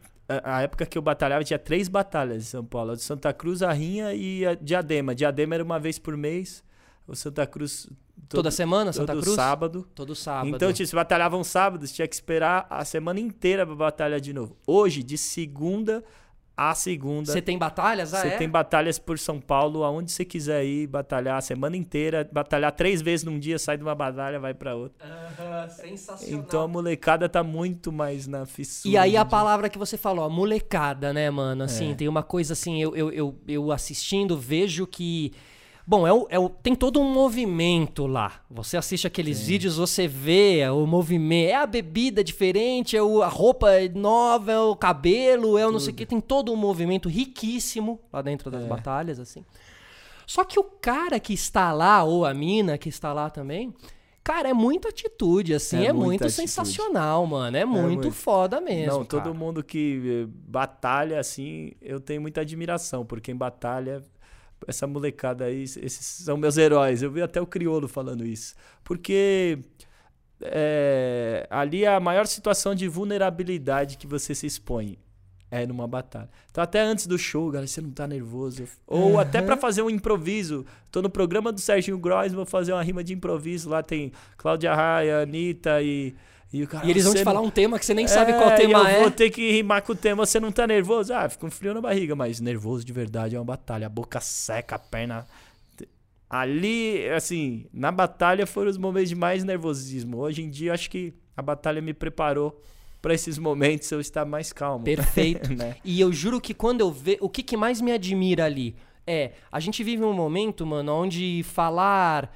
[0.44, 2.92] a época que eu batalhava tinha três batalhas em São Paulo.
[2.92, 5.14] A de Santa Cruz, a Rinha e a Diadema.
[5.14, 6.62] Diadema era uma vez por mês,
[7.06, 7.88] o Santa Cruz...
[8.30, 9.34] todo- Toda semana, Santa todo Cruz?
[9.36, 9.86] sábado.
[9.94, 10.48] Todo sábado.
[10.56, 14.56] Então, tipo, se batalhavam sábados, tinha que esperar a semana inteira pra batalhar de novo.
[14.66, 16.02] Hoje, de segunda
[16.62, 18.12] a segunda, Você tem batalhas?
[18.12, 18.36] Ah, você é?
[18.36, 23.00] tem batalhas por São Paulo, aonde você quiser ir, batalhar a semana inteira, batalhar três
[23.00, 25.02] vezes num dia, sai de uma batalha, vai pra outra.
[25.08, 26.44] Aham, sensacional.
[26.46, 28.92] Então a molecada tá muito mais na fissura.
[28.92, 31.64] E aí a palavra que você falou, molecada, né, mano?
[31.64, 31.94] Assim, É.
[31.94, 35.32] tem uma coisa assim, eu, eu, eu, eu assistindo, vejo que.
[35.90, 38.44] Bom, é o, é o- tem todo um movimento lá.
[38.48, 41.48] Você assiste aqueles vídeos, você vê o movimento.
[41.50, 45.80] É a bebida diferente, é o- a roupa nova, é o cabelo, é o não
[45.80, 46.06] sei o que.
[46.06, 48.68] Tem todo um movimento riquíssimo lá dentro das É.
[48.68, 49.44] batalhas, assim.
[50.28, 53.74] Só que o cara que está lá, ou a mina que está lá também,
[54.22, 56.46] Cara, é muita atitude, assim, É é, muito atitude.
[56.48, 57.56] sensacional, mano.
[57.56, 58.12] É muito, muito.
[58.12, 58.98] foda mesmo.
[58.98, 59.34] Não, todo cara.
[59.34, 64.02] mundo que eh, batalha assim, eu tenho muita admiração, porque em batalha,
[64.66, 67.02] essa molecada aí, esses são meus heróis.
[67.02, 68.54] Eu vi até o Criolo falando isso.
[68.84, 69.58] Porque
[70.42, 74.98] é, ali é a maior situação de vulnerabilidade que você se expõe.
[75.52, 76.30] É numa batalha.
[76.48, 78.68] Então, até antes do show, galera, você não tá nervoso.
[78.86, 80.64] Ou até pra fazer um improviso.
[80.92, 83.68] Tô no programa do Serginho Gross, vou fazer uma rima de improviso.
[83.68, 86.14] Lá tem Cláudia Raia, Anitta e.
[86.52, 88.32] E, cara, E eles vão "Você te falar não- um tema que você nem sabe
[88.32, 89.00] qual é, tema eu é.
[89.02, 90.26] vou ter que rimar com o tema.
[90.26, 91.12] Você não tá nervoso?
[91.14, 93.86] Ah, fica um frio na barriga, mas nervoso de verdade é uma batalha.
[93.86, 95.26] A boca seca, a perna.
[96.28, 100.18] Ali, assim, na batalha foram os momentos de mais nervosismo.
[100.18, 102.60] Hoje em dia, acho que a batalha me preparou
[103.02, 104.84] pra esses momentos eu estar mais calmo.
[104.84, 105.50] Perfeito.
[105.54, 105.76] né?
[105.84, 107.18] E eu juro que quando eu vejo.
[107.20, 109.32] O que, que mais me admira ali é.
[109.50, 112.32] A gente vive um momento, mano, onde falar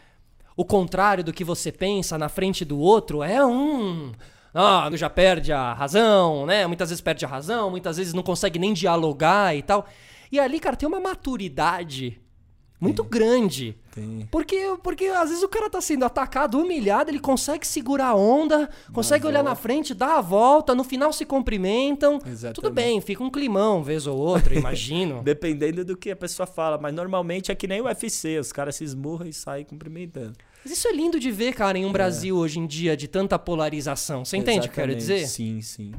[0.57, 4.13] o contrário do que você pensa na frente do outro é um.
[4.53, 6.67] Ah, já perde a razão, né?
[6.67, 9.87] Muitas vezes perde a razão, muitas vezes não consegue nem dialogar e tal.
[10.31, 12.21] E ali, cara, tem uma maturidade
[12.81, 13.77] muito grande.
[13.95, 14.29] Tem.
[14.31, 18.69] Porque, porque às vezes o cara tá sendo atacado, humilhado, ele consegue segurar a onda,
[18.93, 22.19] consegue olhar na frente, dar a volta, no final se cumprimentam.
[22.27, 22.55] Exatamente.
[22.57, 25.23] Tudo bem, fica um climão, vez ou outro, imagino.
[25.23, 26.77] Dependendo do que a pessoa fala.
[26.77, 30.35] Mas normalmente é que nem o UFC, os caras se esmurram e saem cumprimentando.
[30.65, 33.39] Mas isso é lindo de ver, cara, em um Brasil hoje em dia de tanta
[33.39, 34.25] polarização.
[34.25, 35.27] Você entende o que eu quero dizer?
[35.27, 35.93] Sim, sim.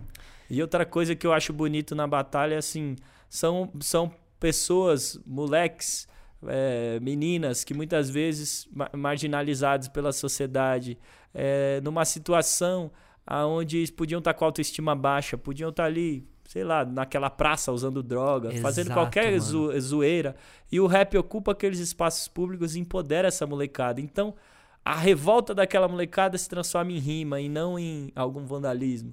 [0.50, 2.96] E outra coisa que eu acho bonito na batalha, assim,
[3.30, 6.08] são, são pessoas, moleques,
[6.48, 10.98] é, meninas que muitas vezes ma- marginalizados pela sociedade,
[11.34, 12.92] é, numa situação
[13.28, 17.72] onde eles podiam estar com a autoestima baixa, podiam estar ali, sei lá, naquela praça
[17.72, 19.42] usando droga, fazendo Exato, qualquer mano.
[19.42, 20.36] zo- zoeira.
[20.72, 24.00] E o rap ocupa aqueles espaços públicos e empodera essa molecada.
[24.00, 24.36] Então,
[24.84, 29.12] a revolta daquela molecada se transforma em rima e não em algum vandalismo.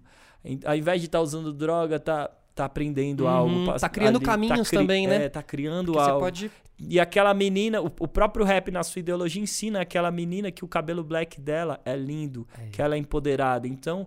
[0.66, 3.78] Ao invés de estar usando droga, tá, tá aprendendo Uhum, algo.
[3.78, 5.24] tá criando ali, caminhos também, né?
[5.24, 6.20] É, tá criando Porque você algo.
[6.24, 6.50] pode.
[6.78, 10.68] E aquela menina, o, o próprio rap na sua ideologia ensina aquela menina que o
[10.68, 13.68] cabelo black dela é lindo, que ela é empoderada.
[13.68, 14.06] Então,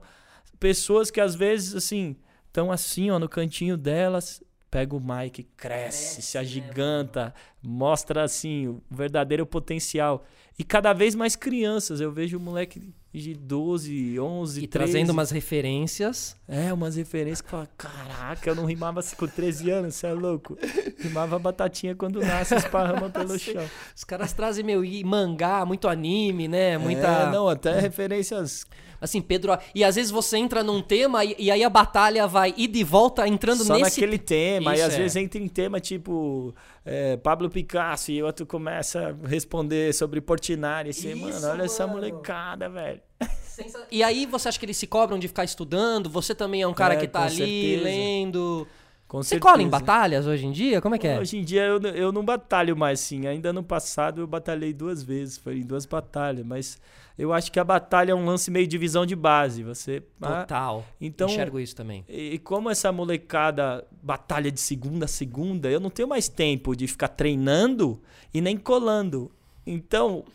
[0.59, 2.15] pessoas que às vezes, assim,
[2.47, 8.81] estão assim, ó, no cantinho delas, pega o mic, cresce, se agiganta, mostra, assim, o
[8.91, 10.25] verdadeiro potencial.
[10.57, 12.81] E cada vez mais crianças, eu vejo um moleque
[13.13, 14.91] de 12, 11, E 13.
[14.91, 16.35] trazendo umas referências.
[16.47, 20.13] É, umas referências que fala, caraca, eu não rimava assim com 13 anos, você é
[20.13, 20.57] louco.
[20.99, 23.65] Rimava batatinha quando nasce, esparrama pelo chão.
[23.95, 26.77] Os caras trazem, meu, mangá, muito anime, né?
[26.77, 27.07] Muita.
[27.07, 28.65] É, não, até referências.
[29.01, 29.57] Assim, Pedro.
[29.73, 32.83] E às vezes você entra num tema e, e aí a batalha vai ir de
[32.83, 33.99] volta entrando Só nesse.
[34.01, 34.97] naquele tema, e Isso, às é.
[34.97, 36.53] vezes entra em tema tipo
[36.85, 40.89] é, Pablo Picasso e outro começa a responder sobre Portinari.
[40.89, 41.99] E você, Isso, mano, olha essa mano.
[41.99, 43.01] molecada, velho.
[43.89, 46.09] E aí você acha que eles se cobram de ficar estudando?
[46.09, 47.83] Você também é um cara É, que tá ali certeza.
[47.83, 48.67] lendo.
[49.15, 49.49] Com Você certeza.
[49.53, 50.81] cola em batalhas hoje em dia?
[50.81, 51.17] Como é que é?
[51.17, 53.25] Hoje em dia eu, eu não batalho mais, sim.
[53.27, 56.77] Ainda no passado eu batalhei duas vezes, foi em duas batalhas, mas
[57.17, 59.63] eu acho que a batalha é um lance meio divisão de base.
[59.63, 60.03] Você.
[60.21, 60.85] ah, Total.
[60.99, 62.03] então- Enxergo isso também.
[62.09, 66.85] E como essa molecada batalha de segunda a segunda, eu não tenho mais tempo de
[66.85, 67.97] ficar treinando
[68.33, 69.31] e nem colando.
[69.65, 70.25] Então,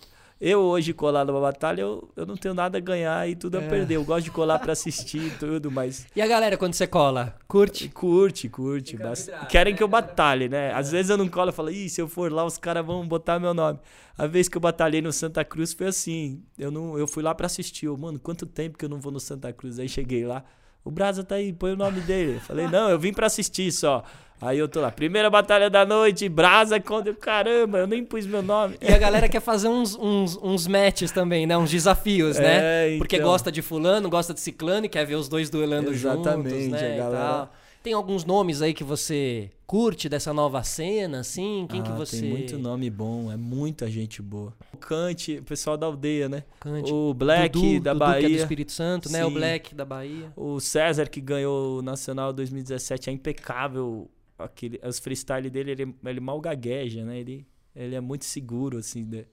[0.40, 3.60] eu hoje colar numa batalha, eu, eu não tenho nada a ganhar e tudo a
[3.62, 3.96] perder.
[3.96, 7.36] Eu gosto de colar pra assistir e tudo, mas E a galera, quando você cola?
[7.46, 7.88] Curte?
[7.88, 8.96] curte, curte.
[8.96, 10.72] bas- Querem que eu batalhe, né?
[10.72, 13.06] Às vezes eu não colo e falo, ih, se eu for lá, os caras vão
[13.06, 13.78] botar meu nome.
[14.16, 16.42] A vez que eu batalhei no Santa Cruz foi assim.
[16.58, 17.86] Eu, não, eu fui lá pra assistir.
[17.86, 19.78] Eu, mano, quanto tempo que eu não vou no Santa Cruz?
[19.78, 20.44] Aí cheguei lá.
[20.84, 22.36] O Brasa tá aí, põe o nome dele.
[22.36, 24.02] Eu falei, não, eu vim pra assistir só.
[24.40, 27.12] Aí eu tô lá, primeira batalha da noite, Brasa contra.
[27.12, 28.78] Caramba, eu nem pus meu nome.
[28.80, 31.58] E a galera quer fazer uns, uns, uns matches também, né?
[31.58, 32.94] Uns desafios, né?
[32.94, 33.28] É, Porque então.
[33.28, 36.94] gosta de fulano, gosta de ciclano e quer ver os dois duelando juntos, Exatamente, né?
[36.94, 37.48] a galera-.
[37.82, 41.66] Tem alguns nomes aí que você curte dessa nova cena, assim?
[41.70, 42.20] Quem que Ah, você...
[42.20, 44.52] Tem muito nome bom, é muita gente boa.
[44.74, 46.44] O Kant, o pessoal da aldeia, né?
[46.60, 46.92] Kant.
[46.92, 48.36] O Black Dudu, da Dudu, que é do Bahia.
[48.36, 49.24] Espírito Santo, né?
[49.24, 49.34] O Sim.
[49.34, 50.30] Black da Bahia.
[50.36, 54.10] O César, que ganhou o Nacional 2017, é impecável.
[54.38, 57.18] Aquele, os freestyle dele, ele, ele mal gagueja, né?
[57.18, 59.26] Ele, ele é muito seguro, assim, de,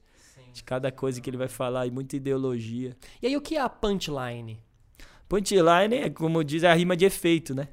[0.53, 2.95] de cada coisa que ele vai falar e muita ideologia.
[3.21, 4.57] E aí, o que é a punchline?
[5.27, 7.67] Punchline é, como diz, é a rima de efeito, né?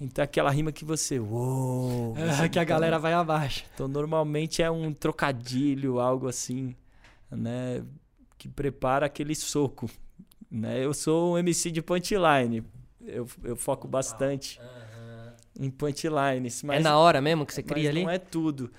[0.00, 1.18] Então aquela rima que você.
[1.18, 2.14] Uou!
[2.14, 3.64] você que a galera vai abaixo.
[3.74, 6.74] Então normalmente é um trocadilho, algo assim,
[7.30, 7.82] né?
[8.36, 9.90] Que prepara aquele soco.
[10.50, 10.84] Né?
[10.84, 12.62] Eu sou um MC de punchline.
[13.00, 14.60] Eu, eu foco bastante
[15.58, 16.62] em punchlines.
[16.62, 18.02] Mas, é na hora mesmo que você mas cria ali?
[18.02, 18.70] não é tudo.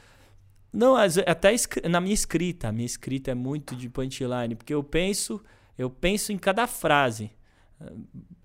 [0.72, 1.54] Não, até
[1.90, 2.70] na minha escrita.
[2.70, 4.56] A minha escrita é muito de punchline.
[4.56, 5.44] Porque eu penso,
[5.78, 7.32] Eu penso em cada frase.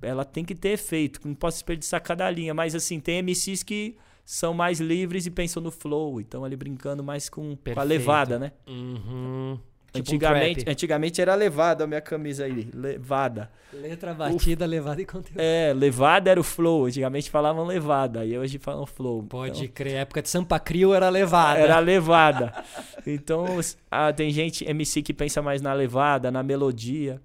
[0.00, 2.54] Ela tem que ter efeito, não posso desperdiçar cada linha.
[2.54, 6.20] Mas assim, tem MCs que são mais livres e pensam no flow.
[6.20, 8.52] Então ali brincando mais com, com a levada, né?
[8.66, 9.58] Uhum.
[9.94, 12.68] Tipo antigamente, um antigamente era levada a minha camisa aí.
[12.74, 13.48] Levada.
[13.72, 15.38] Letra batida, levada e conteúdo.
[15.38, 16.86] É, levada era o flow.
[16.86, 18.24] Antigamente falavam levada.
[18.24, 19.22] E hoje falam flow.
[19.22, 19.96] Pode então, crer.
[19.98, 21.60] A época de Sampa Crio era levada.
[21.60, 22.64] Era levada.
[23.06, 23.46] então,
[23.88, 27.20] ah, tem gente, MC, que pensa mais na levada, na melodia.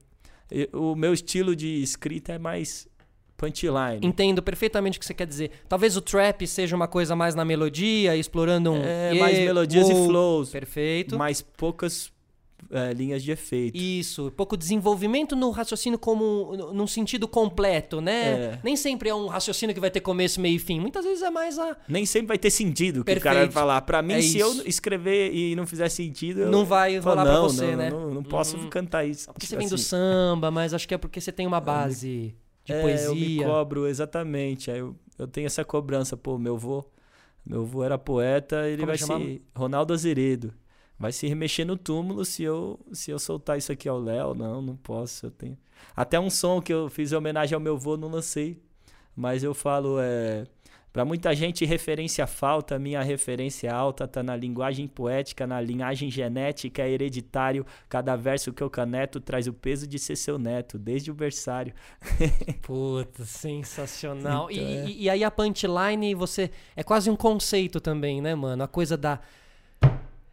[0.74, 2.88] O meu estilo de escrita é mais
[3.38, 4.00] punchline.
[4.02, 5.52] Entendo perfeitamente o que você quer dizer.
[5.68, 8.84] Talvez o trap seja uma coisa mais na melodia, explorando um.
[8.84, 10.50] É, mais melodias uou, e flows.
[10.50, 11.18] Perfeito.
[11.18, 12.12] Mais poucas
[12.72, 13.78] é, linhas de efeito.
[13.78, 18.30] Isso, pouco desenvolvimento no raciocínio como num sentido completo, né?
[18.30, 18.60] É.
[18.64, 20.80] Nem sempre é um raciocínio que vai ter começo, meio e fim.
[20.80, 21.76] Muitas vezes é mais a.
[21.88, 23.82] Nem sempre vai ter sentido que o cara vai falar.
[23.82, 24.62] Pra mim, é se isso.
[24.62, 26.46] eu escrever e não fizer sentido.
[26.48, 27.90] Não vai rolar não, pra você, não, né?
[27.90, 28.70] Não, não posso hum.
[28.70, 29.32] cantar isso.
[29.32, 29.84] Porque você vem do assim.
[29.86, 33.08] samba, mas acho que é porque você tem uma base de é, poesia.
[33.08, 34.70] Eu me cobro, exatamente.
[34.70, 36.16] Aí eu, eu tenho essa cobrança.
[36.16, 36.86] Pô, meu avô.
[37.46, 40.54] Meu avô era poeta, ele Como vai ser Ronaldo Azeredo
[41.00, 44.36] vai se remexer no túmulo se eu se eu soltar isso aqui ao Léo.
[44.36, 45.28] Não, não posso.
[45.28, 45.58] Eu tenho
[45.96, 48.62] até um som que eu fiz em homenagem ao meu avô, não lancei,
[49.16, 50.46] mas eu falo é
[50.92, 56.82] para muita gente referência falta, minha referência alta tá na linguagem poética, na linhagem genética,
[56.82, 57.64] é hereditário.
[57.88, 61.76] Cada verso que eu caneto traz o peso de ser seu neto, desde o berçário.
[62.64, 64.50] Puta, sensacional.
[64.50, 64.90] Então, e, é.
[64.90, 68.64] e, aí a punchline, você é quase um conceito também, né, mano?
[68.64, 69.20] A coisa da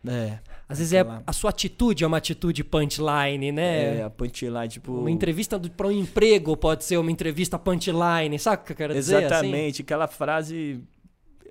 [0.09, 0.39] é.
[0.69, 3.99] Às vezes é a sua atitude é uma atitude punchline, né?
[3.99, 4.93] É, a punchline, tipo.
[4.93, 8.95] Uma entrevista para um emprego pode ser uma entrevista punchline, sabe o que eu quero
[8.95, 9.23] dizer?
[9.23, 9.83] Exatamente, assim?
[9.83, 10.81] aquela frase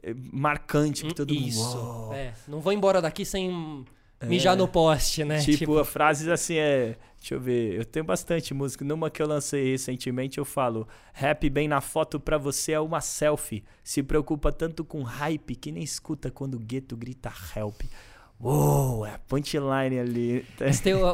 [0.03, 1.63] eh, marcante que todo Isso.
[1.63, 2.13] mundo.
[2.13, 2.13] Isso.
[2.13, 3.85] É, não vou embora daqui sem
[4.23, 5.39] mijar é, no poste, né?
[5.39, 6.97] Tipo, tipo, frases assim é.
[7.17, 8.85] Deixa eu ver, eu tenho bastante música.
[8.85, 13.01] Numa que eu lancei recentemente, eu falo: Rap bem na foto pra você é uma
[13.01, 13.63] selfie.
[13.83, 17.81] Se preocupa tanto com hype que nem escuta quando o gueto grita help.
[18.39, 20.45] Uou, é a punchline ali.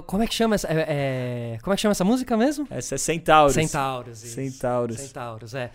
[0.08, 2.68] Como é que chama essa, é, é, como é que chama essa música mesmo?
[2.70, 3.54] Essa é Centauros.
[3.54, 4.36] Centauros, isso.
[4.36, 4.98] Centauros.
[5.00, 5.72] Centauros, é.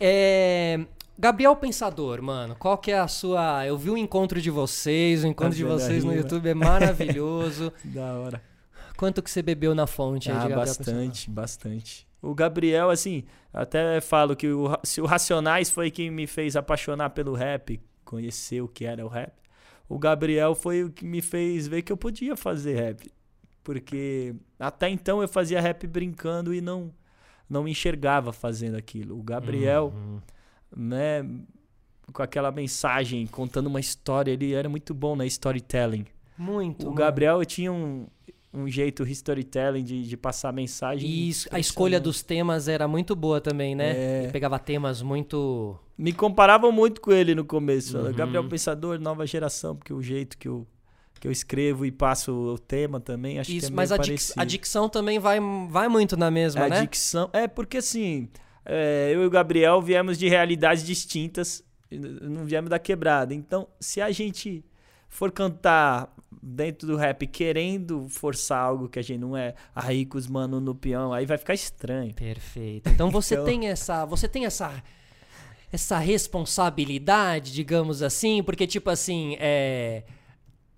[0.00, 0.80] é.
[1.18, 3.66] Gabriel Pensador, mano, qual que é a sua...
[3.66, 7.70] Eu vi o encontro de vocês, o encontro de vocês no YouTube é maravilhoso.
[7.84, 8.42] da hora.
[8.96, 11.34] Quanto que você bebeu na fonte ah, aí de Gabriel bastante, Pensador?
[11.34, 12.08] bastante.
[12.22, 17.10] O Gabriel, assim, até falo que o, se o Racionais foi quem me fez apaixonar
[17.10, 19.32] pelo rap, conhecer o que era o rap,
[19.90, 23.10] o Gabriel foi o que me fez ver que eu podia fazer rap.
[23.64, 26.94] Porque até então eu fazia rap brincando e não
[27.48, 29.18] não me enxergava fazendo aquilo.
[29.18, 30.20] O Gabriel, uhum.
[30.76, 31.28] né,
[32.12, 36.06] com aquela mensagem, contando uma história, ele era muito bom na storytelling.
[36.38, 36.88] Muito.
[36.88, 38.06] O Gabriel tinha um,
[38.52, 41.08] um jeito storytelling de, de passar mensagem.
[41.08, 43.96] E a escolha dos temas era muito boa também, né?
[43.96, 44.22] É...
[44.24, 45.78] Ele pegava temas muito.
[45.96, 47.96] Me comparavam muito com ele no começo.
[47.96, 48.12] Uhum.
[48.12, 50.66] Gabriel Pensador, nova geração, porque o jeito que eu,
[51.20, 54.20] que eu escrevo e passo o tema também, acho Isso, que é mas a, dic
[54.36, 56.78] a dicção também vai, vai muito na mesma, a né?
[56.78, 57.30] A dicção.
[57.32, 58.28] É, porque assim,
[58.64, 63.34] é, eu e o Gabriel viemos de realidades distintas, não viemos da quebrada.
[63.34, 64.64] Então, se a gente
[65.08, 70.16] for cantar dentro do rap querendo forçar algo que a gente não é, aí com
[70.16, 72.14] os mano no peão, aí vai ficar estranho.
[72.14, 72.88] Perfeito.
[72.88, 73.44] Então você então...
[73.44, 74.82] tem essa, você tem essa
[75.72, 80.02] essa responsabilidade, digamos assim, porque tipo assim, é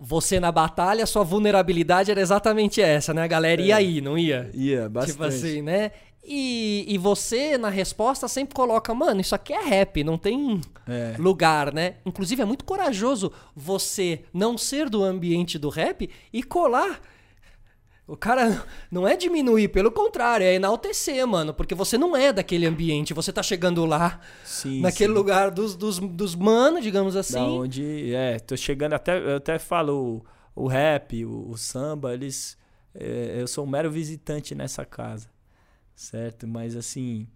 [0.05, 3.23] você na batalha, sua vulnerabilidade era exatamente essa, né?
[3.23, 3.77] A galera ia é.
[3.77, 4.51] aí, não ia?
[4.53, 5.13] Ia, bastante.
[5.13, 5.91] Tipo assim, né?
[6.25, 11.15] E, e você, na resposta, sempre coloca, mano, isso aqui é rap, não tem é.
[11.17, 11.95] lugar, né?
[12.05, 16.99] Inclusive, é muito corajoso você não ser do ambiente do rap e colar.
[18.07, 21.53] O cara não é diminuir, pelo contrário, é enaltecer, mano.
[21.53, 25.17] Porque você não é daquele ambiente, você tá chegando lá, sim, naquele sim.
[25.17, 27.33] lugar dos, dos, dos manos, digamos assim.
[27.33, 30.23] Da onde, é, tô chegando, até, eu até falo,
[30.55, 32.57] o, o rap, o, o samba, eles.
[32.95, 35.33] É, eu sou um mero visitante nessa casa
[35.95, 36.47] certo?
[36.47, 37.27] Mas assim,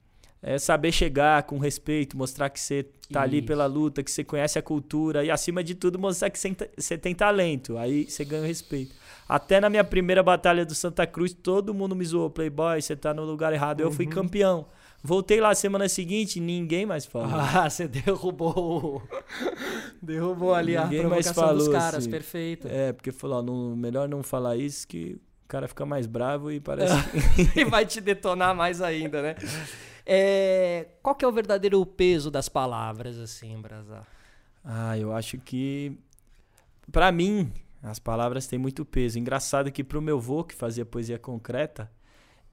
[0.47, 3.19] é saber chegar com respeito, mostrar que você tá Isso.
[3.19, 6.97] ali pela luta, que você conhece a cultura e acima de tudo mostrar que você
[6.97, 8.95] tem talento, aí você ganha o respeito.
[9.27, 13.13] Até na minha primeira batalha do Santa Cruz, todo mundo me zoou, Playboy, você tá
[13.13, 13.81] no lugar errado.
[13.81, 13.87] Uhum.
[13.87, 14.11] Eu fui uhum.
[14.11, 14.67] campeão.
[15.03, 17.27] Voltei lá semana seguinte, ninguém mais falou.
[17.37, 19.03] Ah, você derrubou.
[20.01, 22.09] derrubou ali ninguém a provocação mais falou, dos caras, assim.
[22.09, 22.69] perfeito.
[22.69, 26.61] É, porque falou, não, melhor não falar isso que o cara fica mais bravo e
[26.61, 26.93] parece.
[27.53, 29.35] e vai te detonar mais ainda, né?
[30.09, 34.07] É, qual que é o verdadeiro peso das palavras, assim, Brasa?
[34.63, 35.97] Ah, eu acho que.
[36.89, 37.51] para mim,
[37.83, 39.19] as palavras têm muito peso.
[39.19, 41.91] Engraçado que pro meu avô, que fazia poesia concreta,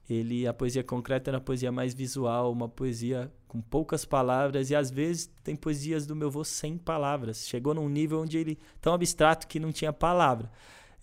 [0.09, 4.75] ele a poesia concreta era a poesia mais visual, uma poesia com poucas palavras e
[4.75, 7.47] às vezes tem poesias do meu avô sem palavras.
[7.47, 10.51] Chegou num nível onde ele tão abstrato que não tinha palavra.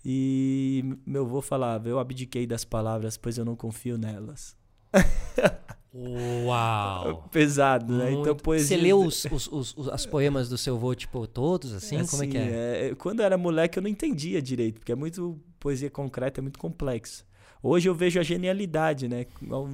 [0.05, 4.55] E meu avô falava: "Eu abdiquei das palavras, pois eu não confio nelas".
[5.93, 7.29] Uau!
[7.31, 8.05] Pesado, né?
[8.11, 8.21] Muito.
[8.21, 11.73] Então poesia Você leu os, os, os, os- as poemas do seu avô, tipo, todos
[11.73, 12.03] assim?
[12.05, 12.87] Como é que é?
[12.89, 16.41] é, Quando eu era moleque, eu não entendia direito, porque é muito poesia concreta, é
[16.41, 17.25] muito complexo.
[17.61, 19.25] Hoje eu vejo a genialidade, né?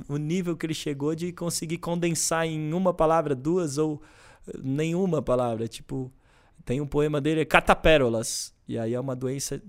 [0.08, 4.00] O nível que ele chegou de conseguir condensar em uma palavra, duas ou
[4.48, 5.68] eh, nenhuma palavra.
[5.68, 6.12] Tipo,
[6.64, 8.54] tem um poema dele, é Catapérolas.
[8.68, 9.60] E aí é uma doença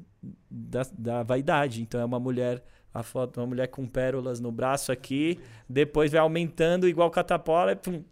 [0.51, 1.81] da, da vaidade.
[1.81, 6.21] Então é uma mulher, a foto, uma mulher com pérolas no braço aqui, depois vai
[6.21, 8.03] aumentando igual catapora, e pum,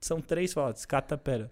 [0.00, 1.50] são três fotos, catapérola.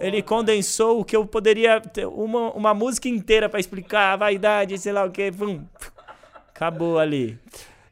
[0.00, 4.78] Ele condensou o que eu poderia ter uma, uma música inteira pra explicar a vaidade,
[4.78, 5.64] sei lá o que, pum,
[6.48, 7.38] acabou ali.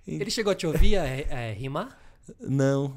[0.07, 1.99] Ele chegou a te ouvir é, é, rimar?
[2.41, 2.97] Não.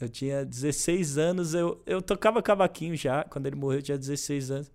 [0.00, 3.24] Eu tinha 16 anos, eu, eu tocava cavaquinho já.
[3.24, 4.72] Quando ele morreu, eu tinha 16 anos.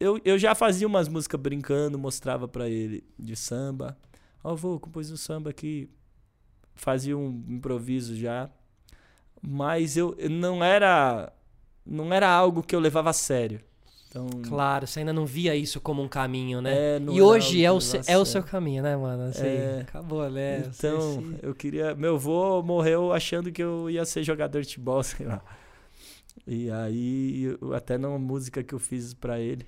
[0.00, 3.96] Eu, eu já fazia umas músicas brincando, mostrava pra ele de samba.
[4.44, 5.88] Ó, vô, compus um samba aqui.
[6.74, 8.48] Fazia um improviso já.
[9.42, 11.32] Mas eu eu não era
[11.84, 13.60] não era algo que eu levava a sério.
[14.08, 16.96] Então, Claro, você ainda não via isso como um caminho, né?
[16.96, 19.24] É, e hoje é o, que eu se- levava é o seu caminho, né, mano?
[19.24, 19.80] Assim, É.
[19.82, 20.60] acabou, né?
[20.60, 21.94] Então, se- eu queria.
[21.94, 25.42] Meu avô morreu achando que eu ia ser jogador de futebol, sei lá.
[26.46, 29.66] E aí, até numa música que eu fiz pra ele,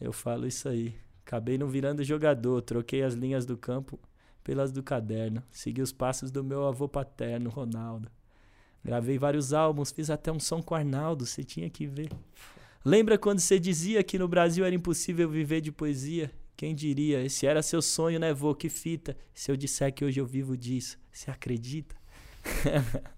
[0.00, 0.94] eu falo isso aí.
[1.24, 3.98] Acabei não virando jogador, troquei as linhas do campo
[4.44, 5.42] pelas do caderno.
[5.50, 8.08] Segui os passos do meu avô paterno, Ronaldo.
[8.84, 12.08] Gravei vários álbuns, fiz até um som com o Arnaldo, você tinha que ver.
[12.84, 16.30] Lembra quando você dizia que no Brasil era impossível viver de poesia?
[16.56, 17.24] Quem diria?
[17.24, 18.54] Esse era seu sonho, né, vô?
[18.54, 19.16] Que fita.
[19.34, 21.96] Se eu disser que hoje eu vivo disso, você acredita?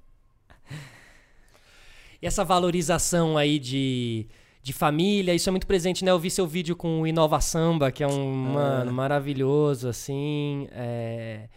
[2.21, 4.27] E essa valorização aí de,
[4.68, 6.11] de família, isso é muito presente, né?
[6.11, 8.52] Eu vi seu vídeo com o Inova Samba, que é um, Ah.
[8.52, 10.68] mano, maravilhoso, assim.
[10.70, 11.48] é-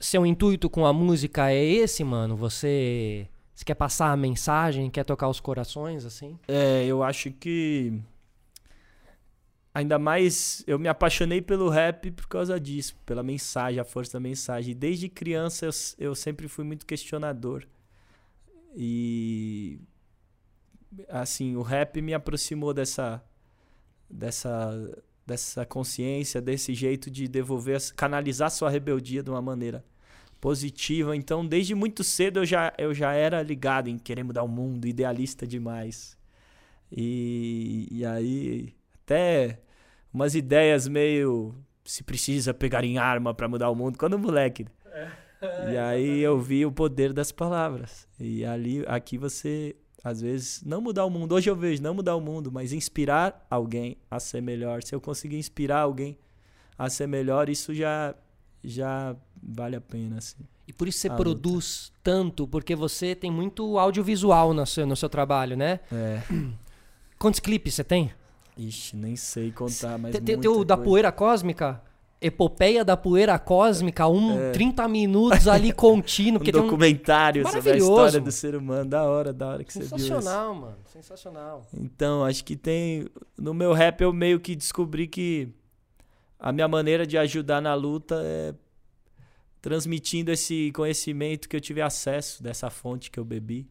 [0.00, 2.36] Seu intuito com a música é esse, mano?
[2.36, 6.38] Você, você quer passar a mensagem, quer tocar os corações, assim?
[6.46, 7.92] É, eu acho que.
[9.74, 14.20] Ainda mais eu me apaixonei pelo rap por causa disso, pela mensagem, a força da
[14.20, 14.74] mensagem.
[14.76, 17.64] Desde criança eu, eu sempre fui muito questionador.
[18.76, 19.78] E.
[21.08, 23.22] Assim, o rap me aproximou dessa.
[24.08, 25.02] dessa.
[25.26, 29.84] dessa consciência, desse jeito de devolver, canalizar sua rebeldia de uma maneira
[30.40, 31.16] positiva.
[31.16, 34.86] Então, desde muito cedo eu já, eu já era ligado em querer mudar o mundo,
[34.86, 36.18] idealista demais.
[36.92, 39.58] E, e aí, até
[40.12, 41.54] umas ideias meio
[41.84, 44.66] se precisa pegar em arma pra mudar o mundo, quando moleque.
[45.70, 48.06] E aí eu vi o poder das palavras.
[48.18, 51.34] E ali, aqui você, às vezes, não mudar o mundo.
[51.34, 54.82] Hoje eu vejo não mudar o mundo, mas inspirar alguém a ser melhor.
[54.82, 56.18] Se eu conseguir inspirar alguém
[56.78, 58.14] a ser melhor, isso já,
[58.62, 60.36] já vale a pena, assim.
[60.68, 64.94] E por isso você A produz tanto, porque você tem muito audiovisual no seu, no
[64.94, 65.80] seu trabalho, né?
[65.90, 66.22] É.
[67.18, 68.12] Quantos clipes você tem?
[68.58, 71.82] Ixi, nem sei contar, mas Tem, tem, o da poeira cósmica?
[72.26, 74.50] Epopeia da poeira cósmica, um É.
[74.52, 76.40] 30 minutos ali contínuo.
[76.42, 76.62] um tem um...
[76.62, 78.24] documentário sobre a história mano.
[78.24, 78.88] do ser humano.
[78.88, 79.88] Da hora, da hora que você viu.
[79.90, 80.76] Sensacional, mano.
[80.86, 81.66] Sensacional.
[81.74, 83.06] Então, acho que tem.
[83.36, 85.48] No meu rap, eu meio que descobri que
[86.38, 88.54] a minha maneira de ajudar na luta é
[89.60, 93.66] transmitindo esse conhecimento que eu tive acesso dessa fonte que eu bebi,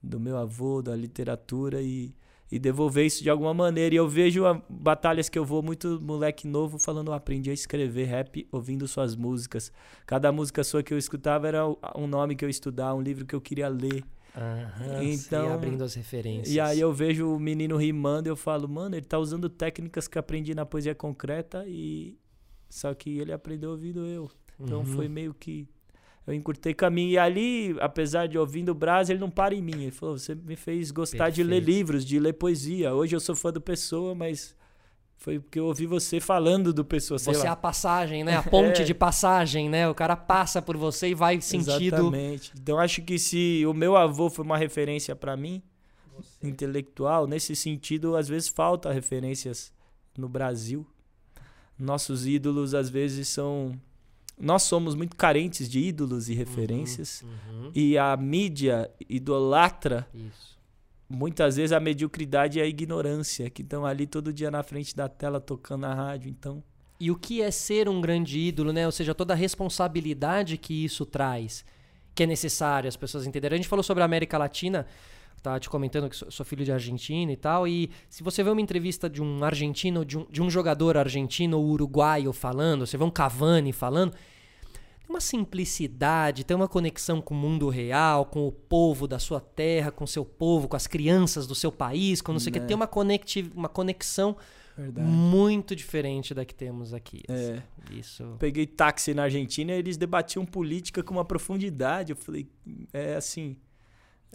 [0.00, 2.14] do meu avô, da literatura e,
[2.54, 3.94] e devolver isso de alguma maneira.
[3.94, 7.52] E eu vejo a- batalhas que eu vou, muito moleque novo, falando: "Eu aprendi a
[7.52, 9.72] escrever rap ouvindo suas músicas.
[10.06, 13.24] Cada música sua que eu escutava era um nome que eu ia estudar, um livro
[13.26, 14.04] que eu queria ler.
[14.36, 16.54] Aham, Então- sim, abrindo as referências.
[16.54, 20.08] E aí eu vejo o menino rimando e eu falo, mano, ele tá usando técnicas
[20.08, 22.16] que eu aprendi na poesia concreta e.
[22.68, 24.28] Só que ele aprendeu ouvindo eu.
[24.58, 24.86] Então Uhum.
[24.86, 25.68] foi meio que.
[26.26, 27.10] Eu encurtei caminho.
[27.10, 29.82] E ali, apesar de ouvindo o Brás, ele não para em mim.
[29.82, 31.76] Ele falou: você me fez gostar de ler Perfeito.
[31.76, 32.94] livros, de ler poesia.
[32.94, 34.56] Hoje eu sou fã do Pessoa, mas
[35.18, 37.18] foi porque eu ouvi você falando do Pessoa.
[37.18, 37.52] Sei Você é lá.
[37.52, 38.36] a passagem, né?
[38.36, 38.84] A ponte É.
[38.84, 39.88] de passagem, né?
[39.88, 41.96] O cara passa por você e vai sentido.
[41.96, 42.52] Exatamente.
[42.58, 45.62] Então acho que se o meu avô foi uma referência pra mim,
[46.42, 49.72] intelectual, nesse sentido, às vezes falta referências
[50.16, 50.86] no Brasil.
[51.78, 53.72] Nossos ídolos às vezes são
[54.38, 57.70] nós somos muito carentes de ídolos e referências Uhum.
[57.74, 60.58] e a mídia idolatra Isso.
[61.08, 65.08] muitas vezes a mediocridade e a ignorância que estão ali todo dia na frente da
[65.08, 66.28] tela tocando na rádio.
[66.30, 66.62] Então,
[67.00, 68.86] E o que é ser um grande ídolo, né?
[68.86, 71.64] Ou seja, toda a responsabilidade que isso traz,
[72.14, 73.56] que é necessário as pessoas entenderem.
[73.56, 74.86] A gente falou sobre a América Latina,
[75.44, 78.48] tá te comentando que sou, sou filho de argentino e tal, e se você vê
[78.48, 82.96] uma entrevista de um argentino, de um, de um jogador argentino ou uruguaio falando, você
[82.96, 88.48] vê um Cavani falando, tem uma simplicidade, tem uma conexão com o mundo real, com
[88.48, 92.22] o povo da sua terra, com o seu povo, com as crianças do seu país,
[92.22, 92.60] com não sei o que.
[92.60, 92.66] Né.
[92.66, 94.34] Tem uma, conecti uma conexão
[94.74, 95.06] Verdade.
[95.06, 97.22] muito diferente da que temos aqui.
[97.28, 97.62] É.
[97.92, 98.36] Isso.
[98.38, 102.12] Peguei táxi na Argentina e eles debatiam política com uma profundidade.
[102.12, 102.48] Eu falei,
[102.94, 103.58] é assim,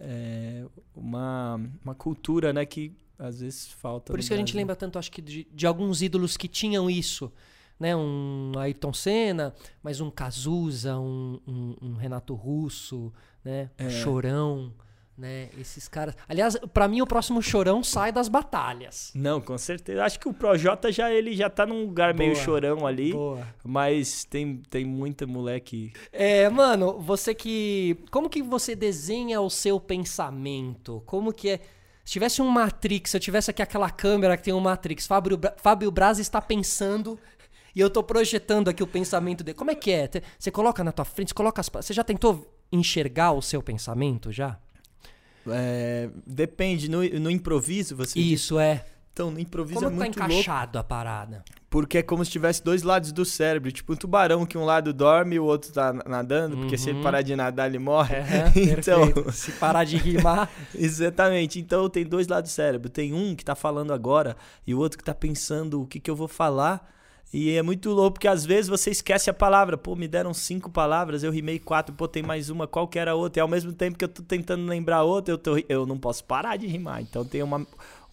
[0.02, 4.12] é uma, uma cultura, né, que às vezes falta.
[4.14, 6.90] Por isso que a gente lembra tanto, acho que, de, de alguns ídolos que tinham
[6.90, 7.32] isso.
[7.80, 7.96] Né?
[7.96, 13.12] Um Ayrton Senna, mas um Cazuza, um, um- um Renato Russo,
[13.44, 13.70] né?
[13.80, 13.90] Um É.
[13.90, 14.74] Chorão,
[15.20, 15.50] né?
[15.60, 16.16] Esses caras.
[16.28, 19.12] Aliás, pra mim o próximo Chorão sai das batalhas.
[19.14, 20.04] Não, com certeza.
[20.04, 22.44] Acho que o Projota já ele já tá num lugar meio Boa.
[22.46, 23.46] chorão ali, Boa.
[23.64, 25.92] mas tem tem muita moleque.
[26.12, 27.98] É, mano, você que.
[28.10, 31.04] Como que você desenha o seu pensamento?
[31.06, 31.60] Como que é.
[32.06, 35.38] Se tivesse um Matrix, se eu tivesse aqui aquela câmera que tem um Matrix, Fábio,
[35.38, 37.20] Bra- Fábio Braz está pensando
[37.76, 39.56] e eu tô projetando aqui o pensamento dele.
[39.58, 40.10] Como é que é?
[40.40, 41.70] Você coloca na tua frente, você coloca as.
[41.70, 44.58] Você já tentou enxergar o seu pensamento já?
[45.54, 48.20] É, depende no, no improviso você.
[48.20, 48.42] diz?
[48.42, 48.86] Isso é.
[49.12, 50.34] Então no improviso Como é tá muito louco.
[50.34, 51.44] encaixado a parada?
[51.70, 53.72] Porque é como se tivesse dois lados do cérebro.
[53.72, 56.58] Tipo um tubarão que um lado dorme e o outro tá nadando.
[56.58, 57.04] Porque se ele Uhum.
[57.04, 58.16] parar de nadar, ele morre.
[58.16, 59.32] Aham, então, perfeito.
[59.34, 60.50] Se parar de rimar.
[60.74, 61.60] exatamente.
[61.60, 62.90] Então tem dois lados do cérebro.
[62.90, 66.10] Tem um que tá falando agora e o outro que tá pensando o que, que
[66.10, 66.90] eu vou falar.
[67.32, 69.78] E é muito louco, porque às vezes você esquece a palavra.
[69.78, 73.12] Pô, me deram cinco palavras, eu rimei quatro, pô, tem mais uma, qual que era
[73.12, 73.40] a outra?
[73.40, 76.24] E ao mesmo tempo que eu tô tentando lembrar outra, eu, tô, eu não posso
[76.24, 77.02] parar de rimar.
[77.02, 77.66] Então tem uma,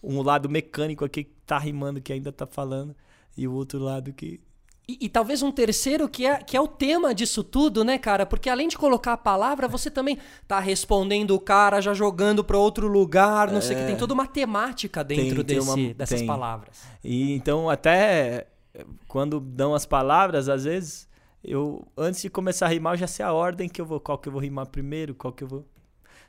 [0.03, 2.95] um lado mecânico aqui que tá rimando, que ainda tá falando,
[3.35, 4.39] e o outro lado que.
[4.87, 8.23] E, e talvez um terceiro que é, que é o tema disso tudo, né, cara?
[8.25, 12.57] Porque além de colocar a palavra, você também tá respondendo o cara, já jogando pra
[12.57, 13.85] outro lugar, não sei o que.
[13.87, 15.43] Tem toda uma temática dentro É.
[15.43, 16.27] Tem- tem desse, uma- dessas tem.
[16.27, 16.77] palavras.
[17.03, 18.47] E então, até
[19.07, 21.07] quando dão as palavras, às vezes,
[21.43, 24.17] eu antes de começar a rimar, eu já sei a ordem que eu vou, qual
[24.17, 25.65] que eu vou rimar primeiro, qual que eu vou.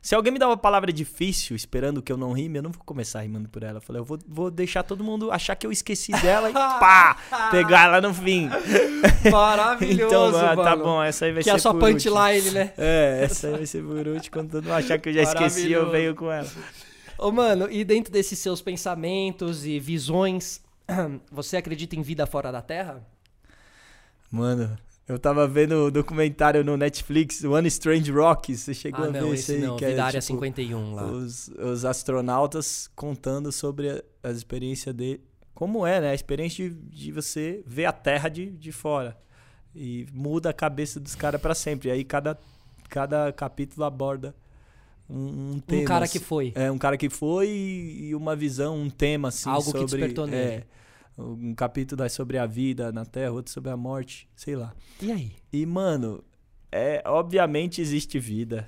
[0.00, 2.82] Se alguém me dá uma palavra difícil, esperando que eu não rime, eu não vou
[2.84, 3.78] começar rimando por ela.
[3.78, 7.16] Eu falei, eu vou, vou deixar todo mundo achar que eu esqueci dela e pá,
[7.50, 8.48] pegar ela no fim.
[9.30, 10.84] Maravilhoso, então, ah, tá mano.
[10.84, 11.92] bom, essa aí vai Que ser é a sua último.
[11.92, 12.72] punchline, né?
[12.78, 14.32] É, essa aí vai ser por último.
[14.32, 16.48] Quando todo mundo achar que eu já esqueci, eu venho com ela.
[17.18, 20.62] Ô, mano, e dentro desses seus pensamentos e visões,
[21.30, 23.06] você acredita em vida fora da Terra?
[24.30, 28.56] Mano, eu tava vendo o documentário no Netflix, One Strange Rock.
[28.56, 29.60] Você chegou ah, a não, ver esse aí?
[29.60, 29.76] não.
[29.76, 31.06] que é, Área tipo, 51 lá.
[31.06, 35.22] Os, os astronautas contando sobre a, as experiências dele.
[35.54, 36.10] Como é, né?
[36.10, 39.16] A experiência de, de você ver a Terra de, de fora.
[39.74, 41.88] E muda a cabeça dos caras pra sempre.
[41.88, 42.38] E aí cada,
[42.88, 44.34] cada capítulo aborda
[45.08, 45.82] um, um tema.
[45.82, 46.26] Um cara que assim.
[46.26, 46.52] foi.
[46.54, 49.86] É, um cara que foi e, uma visão, um tema assim Algo que sobre...
[49.86, 50.52] despertou nele.
[50.52, 50.64] é,
[51.18, 54.74] um capítulo sobre a vida na Terra, outro sobre a morte, sei lá.
[55.00, 55.32] E aí?
[55.52, 56.22] E, mano,
[56.70, 58.66] é, obviamente existe vida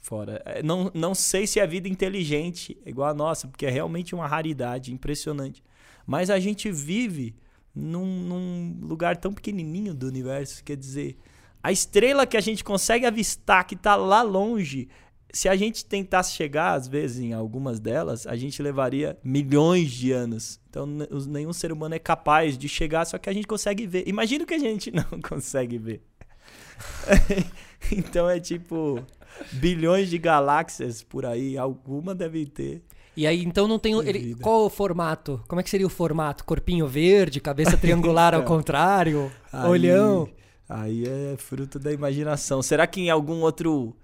[0.00, 0.40] fora.
[0.44, 4.26] É, Não, não sei se é vida inteligente, igual a nossa, porque é realmente uma
[4.26, 5.62] raridade impressionante.
[6.06, 7.34] Mas a gente vive
[7.74, 10.64] num, num lugar tão pequenininho do universo.
[10.64, 11.18] Quer dizer,
[11.62, 14.88] a estrela que a gente consegue avistar, que tá lá longe,
[15.32, 20.12] se a gente tentasse chegar, às vezes, em algumas delas, a gente levaria milhões de
[20.12, 20.60] anos.
[20.68, 24.04] Então, nenhum ser humano é capaz de chegar, só que a gente consegue ver.
[24.06, 26.02] Imagina o que a gente não consegue ver.
[27.92, 29.04] então, é tipo
[29.52, 32.82] bilhões de galáxias por aí, alguma deve ter.
[33.16, 33.92] E aí, então não tem.
[34.06, 35.42] Ele, qual o formato?
[35.48, 36.44] Como é que seria o formato?
[36.44, 38.56] Corpinho verde, cabeça triangular ao Então.
[38.56, 40.28] contrário, Aí- olhão.
[40.68, 42.62] Aí é fruto da imaginação.
[42.62, 43.94] Será que em algum outro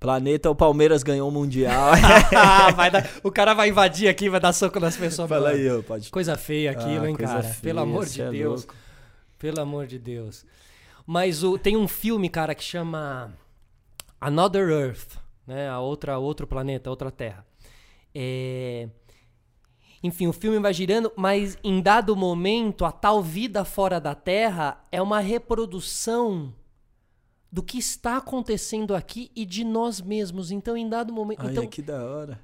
[0.00, 1.92] planeta o Palmeiras ganhou o Mundial?
[2.74, 5.28] Vai dar- o cara vai invadir aqui, vai dar soco nas pessoas.
[5.28, 6.10] Fala aí, ó, pode.
[6.10, 7.42] Coisa feia aquilo, Ah, hein, cara?
[7.42, 8.62] feia, Pelo amor de é Deus.
[8.64, 8.74] louco.
[9.38, 10.44] Pelo amor de Deus.
[11.06, 13.32] Mas o, tem um filme, cara, que chama
[14.20, 15.68] Another Earth, né?
[15.68, 17.44] A outra, outro planeta, outra Terra.
[18.14, 18.88] É...
[20.02, 24.82] Enfim, o filme vai girando, mas em dado momento, a tal vida fora da Terra
[24.90, 26.54] é uma reprodução
[27.52, 30.50] do que está acontecendo aqui e de nós mesmos.
[30.50, 31.42] Então, em dado momento.
[31.44, 32.40] Ai, então, que da hora.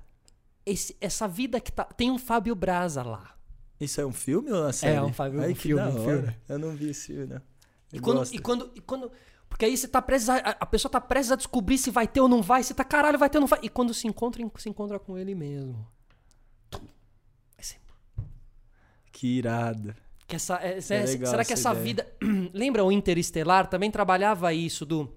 [0.65, 1.85] esse- essa vida que tá.
[1.85, 3.37] Tem um Fábio Braza lá.
[3.81, 4.99] Isso é um filme ou uma série?
[5.01, 6.23] um Fábio- Ai, um que filme, da um hora.
[6.23, 6.37] filme.
[6.49, 7.43] Eu não vi esse filme, não.
[7.93, 9.13] E quando, e quando, e quando.
[9.49, 12.21] Porque aí você tá prestes a, a pessoa tá prestes a descobrir se vai ter
[12.21, 12.63] ou não vai.
[12.65, 13.61] Você tá, caralho, vai ter ou não vai.
[13.63, 15.87] E quando se encontra, se encontra com ele mesmo.
[17.61, 17.79] Ser-
[19.13, 19.95] Que irado.
[20.27, 22.07] Que essa, é, É legal será que essa essa vida.
[22.53, 23.67] Lembra o Interestelar?
[23.69, 25.09] Também trabalhava isso do.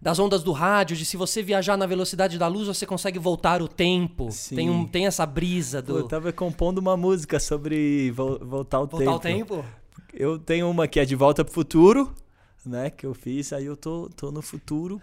[0.00, 3.62] Das ondas do rádio, de se você viajar na velocidade da luz, você consegue voltar
[3.62, 4.30] o tempo.
[4.30, 4.56] Sim.
[4.56, 5.98] Tem, um, tem essa brisa Pô, do.
[6.00, 9.54] eu tava compondo uma música sobre vol- voltar o voltar tempo.
[9.54, 9.64] o tempo?
[10.12, 12.12] Eu tenho uma que é de Volta pro Futuro,
[12.66, 12.90] né?
[12.90, 15.00] Que eu fiz, aí eu tô, tô no futuro,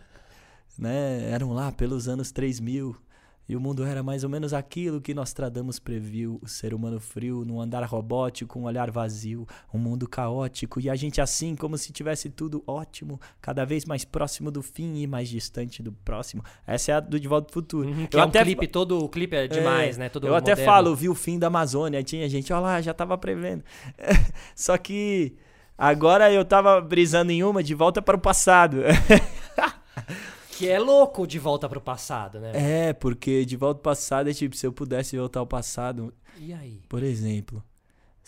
[0.78, 1.32] né?
[1.32, 2.96] Eram lá pelos anos 3000.
[3.48, 7.44] E o mundo era mais ou menos aquilo que Nostradamus previu: o ser humano frio,
[7.44, 11.92] num andar robótico, um olhar vazio, um mundo caótico, e a gente assim, como se
[11.92, 16.44] tivesse tudo ótimo, cada vez mais próximo do fim e mais distante do próximo.
[16.66, 17.90] Essa é a do De Volta Futuro.
[17.90, 20.10] Uhum, Eu é um até clipe, todo o clipe é demais, é, né?
[20.10, 20.72] Todo eu até moderno.
[20.72, 23.64] falo, vi o fim da Amazônia, tinha gente, olha lá, já tava prevendo.
[24.56, 25.36] Só que
[25.78, 28.78] agora eu tava brisando em uma de volta para o passado.
[30.58, 32.52] Que é louco de volta pro passado, né?
[32.90, 36.54] é, porque de volta ao passado é tipo, se eu pudesse voltar ao passado, E
[36.54, 36.82] aí?
[36.88, 37.64] por exemplo,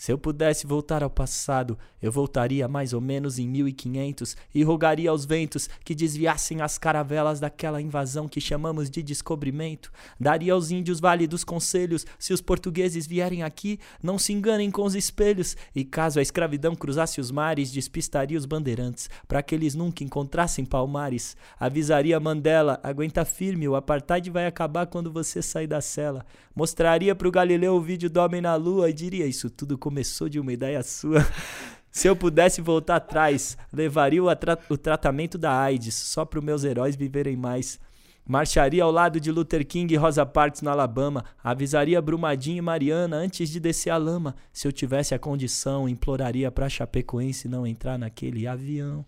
[0.04, 5.08] se eu pudesse voltar ao passado, eu voltaria mais ou menos em 1500 e rogaria
[5.08, 9.90] aos ventos que desviassem as caravelas daquela invasão que chamamos de descobrimento.
[10.20, 14.94] Daria aos índios válidos conselhos: se os portugueses vierem aqui, não se enganem com os
[14.94, 15.56] espelhos.
[15.74, 20.66] E caso a escravidão cruzasse os mares, despistaria os bandeirantes, para que eles nunca encontrassem
[20.66, 21.34] palmares.
[21.58, 26.26] Avisaria Mandela: aguenta firme, o apartheid vai acabar quando você sair da cela.
[26.54, 30.40] Mostraria pro Galileu o vídeo do Homem na Lua e diria: Isso tudo começou de
[30.40, 31.24] uma ideia sua.
[31.88, 36.44] Se eu pudesse voltar atrás, levaria o, atra- o tratamento da AIDS só para os
[36.44, 37.78] meus heróis viverem mais.
[38.26, 41.24] Marcharia ao lado de Luther King e Rosa Parks no Alabama.
[41.44, 44.34] Avisaria Brumadinho e Mariana antes de descer a lama.
[44.52, 49.04] Se eu tivesse a condição, imploraria pra Chapecoense não entrar naquele avião.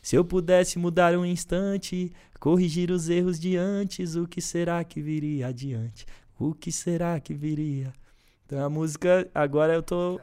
[0.00, 5.02] Se eu pudesse mudar um instante, corrigir os erros de antes, o que será que
[5.02, 6.06] viria adiante?
[6.38, 7.92] O que será que viria?
[8.50, 10.20] Então a música, agora eu tô,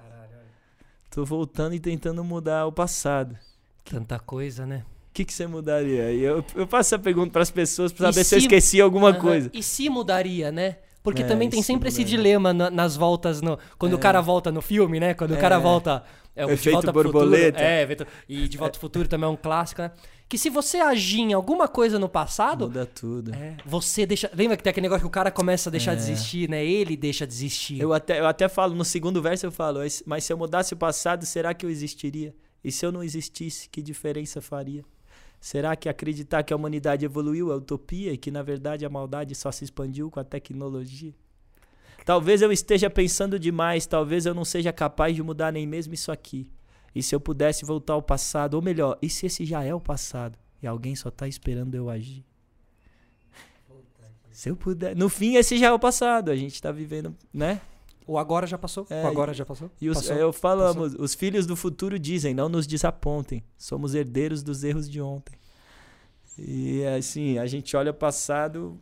[1.10, 3.38] tô voltando e tentando mudar o passado.
[3.86, 4.84] Tanta coisa, né?
[5.10, 6.12] O que, que você mudaria?
[6.12, 8.82] E eu, eu faço essa pergunta pras pessoas pra E saber se eu se- esqueci
[8.82, 9.50] alguma coisa.
[9.54, 10.76] E se mudaria, né?
[11.02, 12.18] Porque É, também tem se sempre esse mudaria?
[12.18, 15.14] dilema na- nas voltas, no, quando o cara volta no filme, né?
[15.14, 15.60] Quando o cara É.
[15.60, 16.04] volta.
[16.36, 17.62] É, o De Efeito Volta pro Futuro, borboleta.
[17.62, 17.88] é,
[18.28, 19.92] e De Volta pro Futuro também é um clássico, né?
[20.30, 23.34] Que se você agir em alguma coisa no passado, Muda tudo.
[23.34, 24.30] é, você deixa.
[24.34, 26.66] Lembra que tem aquele negócio que o cara começa a deixar de existir, né?
[26.66, 27.80] Ele deixa de existir.
[27.80, 27.84] É.
[27.84, 30.74] Eu até, eu até falo, no segundo verso eu falo, "Mas- mas se eu mudasse
[30.74, 32.36] o passado, será que eu existiria?
[32.62, 34.84] E se eu não existisse, que diferença faria?
[35.40, 39.34] Será que acreditar que a humanidade evoluiu é utopia e que na verdade a maldade
[39.34, 41.14] só se expandiu com a tecnologia?
[42.06, 46.12] Talvez eu esteja pensando demais, talvez eu não seja capaz de mudar nem mesmo isso
[46.12, 46.50] aqui.
[46.94, 49.80] E se eu pudesse voltar ao passado, ou melhor, e se esse já é o
[49.80, 52.26] passado e alguém só tá esperando eu agir?
[54.32, 54.96] Se eu puder.
[54.96, 56.30] No fim, esse já é o passado.
[56.30, 57.60] A gente tá vivendo, né?
[58.06, 58.88] O agora já passou?
[58.90, 59.70] É, o agora já passou?
[59.82, 60.16] E os, Passou?
[60.16, 64.90] é, eu falamos, os filhos do futuro dizem, não nos desapontem, somos herdeiros dos erros
[64.90, 65.36] de ontem.
[66.38, 68.80] E assim, a gente olha o passado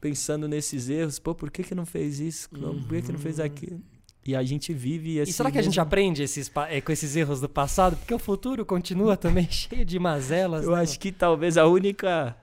[0.00, 2.48] pensando nesses erros, pô, por que que não fez isso?
[2.50, 3.80] Por que que não fez aquilo?
[4.26, 5.30] E a gente vive esse.
[5.30, 7.96] E será que a gente mesmo- aprende esses, é, com esses erros do passado?
[7.96, 10.64] Porque o futuro continua também cheio de mazelas.
[10.64, 10.80] Eu né?
[10.82, 12.36] acho que talvez a única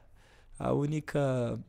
[0.58, 1.60] a única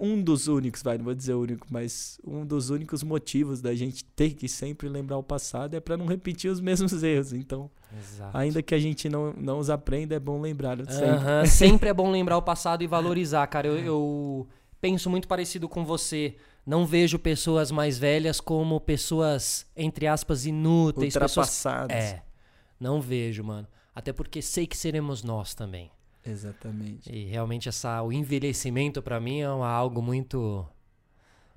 [0.00, 4.04] um dos únicos, vai, não vou dizer único, mas um dos únicos motivos da gente
[4.04, 7.32] ter que sempre lembrar o passado é para não repetir os mesmos erros.
[7.32, 8.36] Então, Exato.
[8.36, 11.08] Ainda que a gente não, não os aprenda, é bom lembrar sempre.
[11.08, 13.66] Aham, sempre é bom lembrar o passado e valorizar, cara.
[13.66, 14.46] Eu, eu
[14.80, 16.36] penso muito parecido com você.
[16.68, 21.14] Não vejo pessoas mais velhas como pessoas, entre aspas, inúteis.
[21.14, 21.48] Pessoas...
[21.48, 21.96] Ultrapassados.
[21.96, 22.22] É.
[22.78, 23.66] Não vejo, mano.
[23.94, 25.90] Até porque sei que seremos nós também.
[26.22, 27.10] Exatamente.
[27.10, 30.68] E realmente essa, o envelhecimento pra mim é algo muito.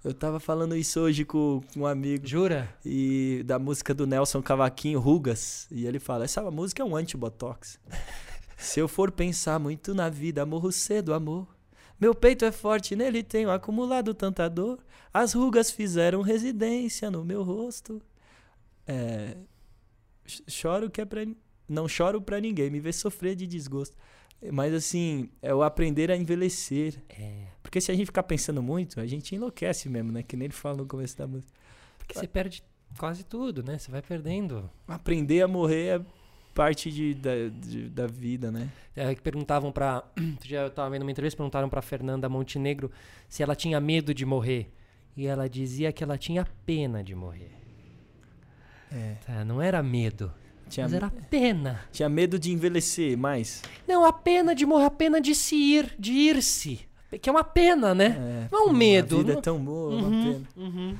[0.01, 2.73] Eu tava falando isso hoje com, com um amigo Jura?
[2.85, 5.67] e da música do Nelson Cavaquinho, Rugas.
[5.69, 7.81] E ele fala: essa música é um anti-botox.
[8.55, 11.50] Se eu for pensar muito na vida, morro cedo, amor.
[12.01, 14.79] Meu peito é forte, nele tenho acumulado tanta dor.
[15.13, 18.01] As rugas fizeram residência no meu rosto.
[18.87, 19.37] É,
[20.25, 21.21] ch- choro que é pra.
[21.69, 23.95] Não choro pra ninguém, me ver sofrer de desgosto.
[24.51, 26.95] Mas assim, é o aprender a envelhecer.
[27.09, 27.45] É.
[27.61, 30.23] Porque se a gente ficar pensando muito, a gente enlouquece mesmo, né?
[30.23, 31.53] Que nem ele fala no começo da música.
[31.99, 32.63] Porque você perde
[32.97, 33.77] quase tudo, né?
[33.77, 34.67] Você vai perdendo.
[34.87, 36.05] Aprender a morrer é
[36.53, 38.69] parte de, da, de- da vida, né?
[38.95, 40.03] É, que perguntavam pra.
[40.19, 42.91] outro dia eu tava vendo uma entrevista, perguntaram pra Fernanda Montenegro
[43.29, 44.71] se ela tinha medo de morrer.
[45.15, 47.51] E ela dizia que ela tinha pena de morrer.
[48.91, 49.15] É.
[49.25, 50.31] Tá, não era medo,
[50.69, 51.81] Tinha, mas era pena.
[51.91, 53.61] tinha medo de envelhecer mais.
[53.87, 56.81] Não, a pena de morrer, a pena de se ir, de ir-se.
[57.21, 58.17] Que é uma pena, né?
[58.17, 60.47] É, Não é um medo, A vida não- é tão boa, é uma Uhum, pena.
[60.55, 60.97] uhum.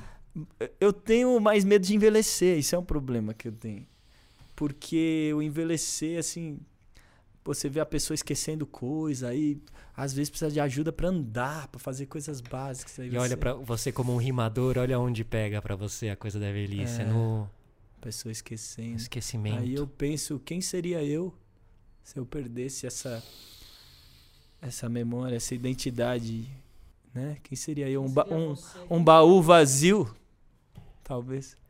[0.80, 3.86] Eu tenho mais medo de envelhecer, isso é um problema que eu tenho.
[4.62, 6.60] Porque o envelhecer, assim,
[7.44, 9.60] você vê a pessoa esquecendo coisa, aí
[9.96, 12.96] às vezes precisa de ajuda para andar, para fazer coisas básicas.
[12.98, 16.52] e olha para você como um rimador, olha onde pega para você a coisa da
[16.52, 17.50] velhice, é, no
[18.00, 18.98] pessoa esquecendo.
[18.98, 19.58] Esquecimento.
[19.58, 21.34] Aí eu penso, quem seria eu
[22.04, 23.20] se eu perdesse essa
[24.60, 26.48] essa memória, essa identidade,
[27.12, 27.36] né?
[27.42, 28.04] Quem seria eu?
[28.04, 28.54] Um, ba um,
[28.88, 30.08] um baú vazio,
[31.02, 31.60] talvez.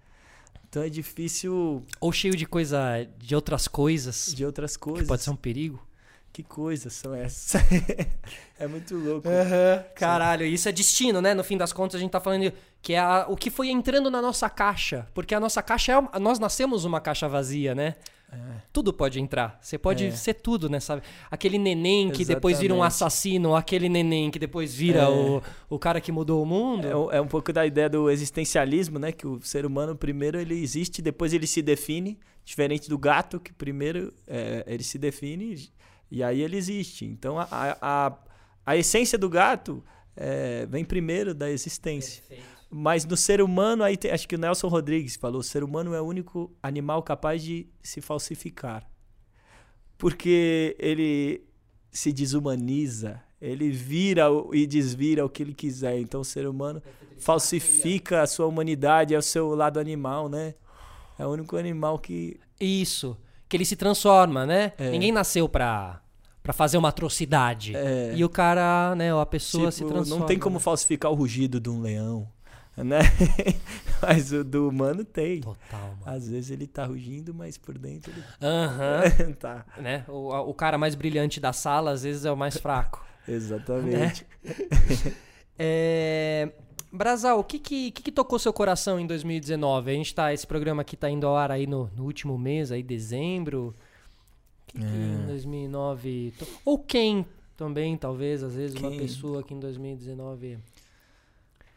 [0.72, 1.84] Então é difícil.
[2.00, 3.06] Ou cheio de coisa.
[3.18, 4.32] de outras coisas.
[4.34, 5.06] De outras coisas.
[5.06, 5.86] pode ser um perigo.
[6.32, 7.62] Que coisas são essas?
[8.58, 9.28] é muito louco.
[9.28, 9.84] Uhum.
[9.94, 11.34] Caralho, isso é destino, né?
[11.34, 12.50] No fim das contas, a gente tá falando
[12.80, 15.06] que é a, o que foi entrando na nossa caixa.
[15.12, 16.18] Porque a nossa caixa é.
[16.18, 17.96] Nós nascemos uma caixa vazia, né?
[18.32, 18.62] É.
[18.72, 19.58] Tudo pode entrar.
[19.60, 20.10] Você pode é.
[20.10, 20.80] ser tudo, né?
[20.80, 21.02] Sabe?
[21.30, 22.28] Aquele neném que Exatamente.
[22.28, 25.08] depois vira um assassino, aquele neném que depois vira é.
[25.08, 27.10] o, o cara que mudou o mundo.
[27.10, 29.12] É, é, um pouco da ideia do existencialismo, né?
[29.12, 33.52] Que o ser humano primeiro ele existe, depois ele se define, diferente do gato que
[33.52, 35.70] primeiro é, ele se define
[36.10, 37.04] e aí ele existe.
[37.04, 38.18] Então a, a,
[38.64, 39.84] a essência do gato
[40.68, 42.22] vem primeiro da existência.
[42.28, 42.51] Perfeito.
[42.74, 45.92] Mas no ser humano, aí tem, acho que o Nelson Rodrigues falou: o ser humano
[45.92, 48.88] é o único animal capaz de se falsificar.
[49.98, 51.44] Porque ele
[51.90, 55.98] se desumaniza, ele vira e desvira o que ele quiser.
[55.98, 56.82] Então o ser humano
[57.18, 60.54] falsifica a sua humanidade, é o seu lado animal, né?
[61.18, 62.40] É o único animal que.
[62.58, 63.18] Isso.
[63.50, 64.72] Que ele se transforma, né?
[64.78, 64.90] É.
[64.90, 66.00] Ninguém nasceu pra
[66.42, 67.76] para fazer uma atrocidade.
[67.76, 68.14] É.
[68.16, 70.20] E o cara, né, a pessoa tipo, se transforma.
[70.20, 70.60] Não tem como né?
[70.60, 72.28] falsificar o rugido de um leão
[72.76, 73.00] né?
[74.00, 75.40] mas o do humano tem.
[75.40, 76.02] Total, mano.
[76.06, 78.22] Às vezes ele tá rugindo, mas por dentro ele.
[78.40, 79.32] Uhum.
[79.38, 79.64] tá.
[79.78, 80.04] Né?
[80.08, 83.04] O, o cara mais brilhante da sala, às vezes, é o mais fraco.
[83.28, 84.26] Exatamente.
[84.42, 84.54] Né?
[85.58, 86.52] é...
[86.90, 89.90] Brasal, o que que, que que, tocou seu coração em 2019?
[89.90, 92.70] A gente tá, esse programa aqui tá indo ao ar aí no, no último mês,
[92.70, 93.74] aí dezembro.
[94.66, 96.34] Que, que em 2009...
[96.38, 96.46] To...
[96.66, 97.24] Ou quem
[97.56, 98.86] também, talvez, às vezes, quem?
[98.86, 100.58] uma pessoa que em 2019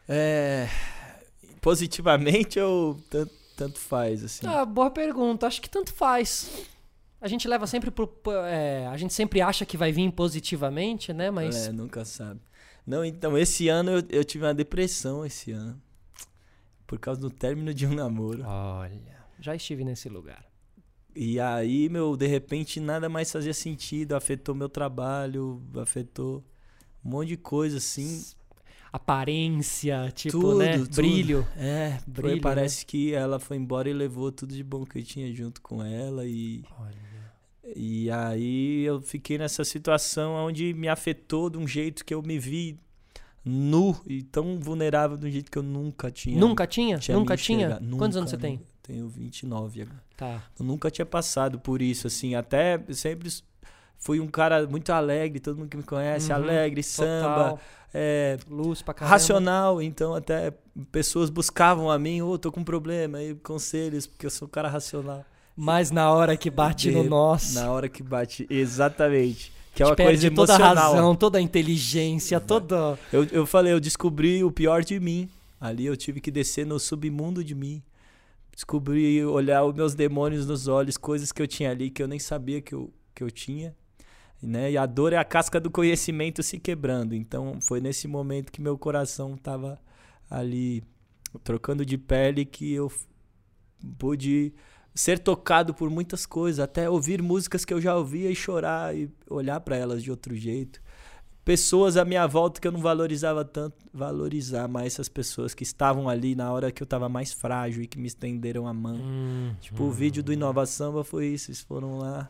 [0.08, 0.68] é,
[1.60, 4.46] positivamente ou tanto, tanto faz, assim?
[4.46, 5.46] Ah, boa pergunta.
[5.46, 6.66] Acho que tanto faz.
[7.20, 8.08] A gente leva sempre pro.
[8.46, 11.30] É, a gente sempre acha que vai vir positivamente, né?
[11.30, 11.66] Mas.
[11.66, 12.40] É, nunca sabe.
[12.86, 15.80] Não, então, esse ano eu, eu tive uma depressão esse ano.
[16.86, 18.44] Por causa do término de um namoro.
[18.46, 20.44] Olha, já estive nesse lugar.
[21.16, 26.44] E aí, meu, de repente nada mais fazia sentido, afetou meu trabalho, afetou
[27.04, 28.22] um monte de coisa assim
[28.96, 30.78] aparência, tipo, tudo, né?
[30.78, 30.94] Tudo.
[30.96, 31.48] Brilho.
[31.56, 32.28] É, brilho.
[32.28, 32.40] Foi, né?
[32.40, 32.84] parece né?
[32.88, 36.26] que ela foi embora e levou tudo de bom que eu tinha junto com ela
[36.26, 37.06] e Olha.
[37.74, 42.38] E aí eu fiquei nessa situação onde me afetou de um jeito que eu me
[42.38, 42.78] vi
[43.44, 46.38] nu e tão vulnerável de um jeito que eu nunca tinha.
[46.38, 46.98] Nunca tinha?
[46.98, 47.80] tinha nunca tinha?
[47.80, 48.60] Nunca, Quantos anos você tem?
[48.82, 50.02] Tenho 29 agora.
[50.16, 50.42] Tá.
[50.58, 52.36] Eu nunca tinha passado por isso, assim.
[52.36, 53.28] Até sempre
[53.98, 57.58] fui um cara muito alegre, todo mundo que me conhece, uhum, alegre, samba.
[57.98, 59.14] É, Luz pra caramba.
[59.14, 60.52] Racional, então até
[60.92, 64.46] pessoas buscavam a mim, ô, oh, tô com um problema, aí conselhos, porque eu sou
[64.46, 65.24] um cara racional.
[65.56, 67.54] Mas na hora que bate de, no nosso.
[67.54, 69.50] Na hora que bate, exatamente.
[69.74, 70.58] Que é uma coisa emocional.
[70.58, 72.98] toda a razão, toda a inteligência, toda.
[73.10, 75.26] Eu, eu falei, eu descobri o pior de mim.
[75.58, 77.82] Ali eu tive que descer no submundo de mim.
[78.54, 82.18] Descobri, olhar os meus demônios nos olhos, coisas que eu tinha ali que eu nem
[82.18, 83.74] sabia que eu, que eu tinha.
[84.42, 84.72] Né?
[84.72, 87.14] E a dor é a casca do conhecimento se quebrando.
[87.14, 89.78] Então foi nesse momento que meu coração estava
[90.30, 90.82] ali
[91.42, 92.90] trocando de pele que eu
[93.98, 94.52] pude
[94.94, 99.10] ser tocado por muitas coisas, até ouvir músicas que eu já ouvia e chorar e
[99.28, 100.80] olhar para elas de outro jeito.
[101.44, 106.08] Pessoas à minha volta que eu não valorizava tanto, valorizar mais essas pessoas que estavam
[106.08, 108.96] ali na hora que eu estava mais frágil e que me estenderam a mão.
[108.96, 109.88] Hum, tipo, hum.
[109.88, 112.28] o vídeo do Inovação foi isso, eles foram lá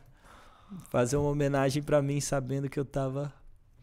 [0.90, 3.32] fazer uma homenagem para mim, sabendo que eu tava.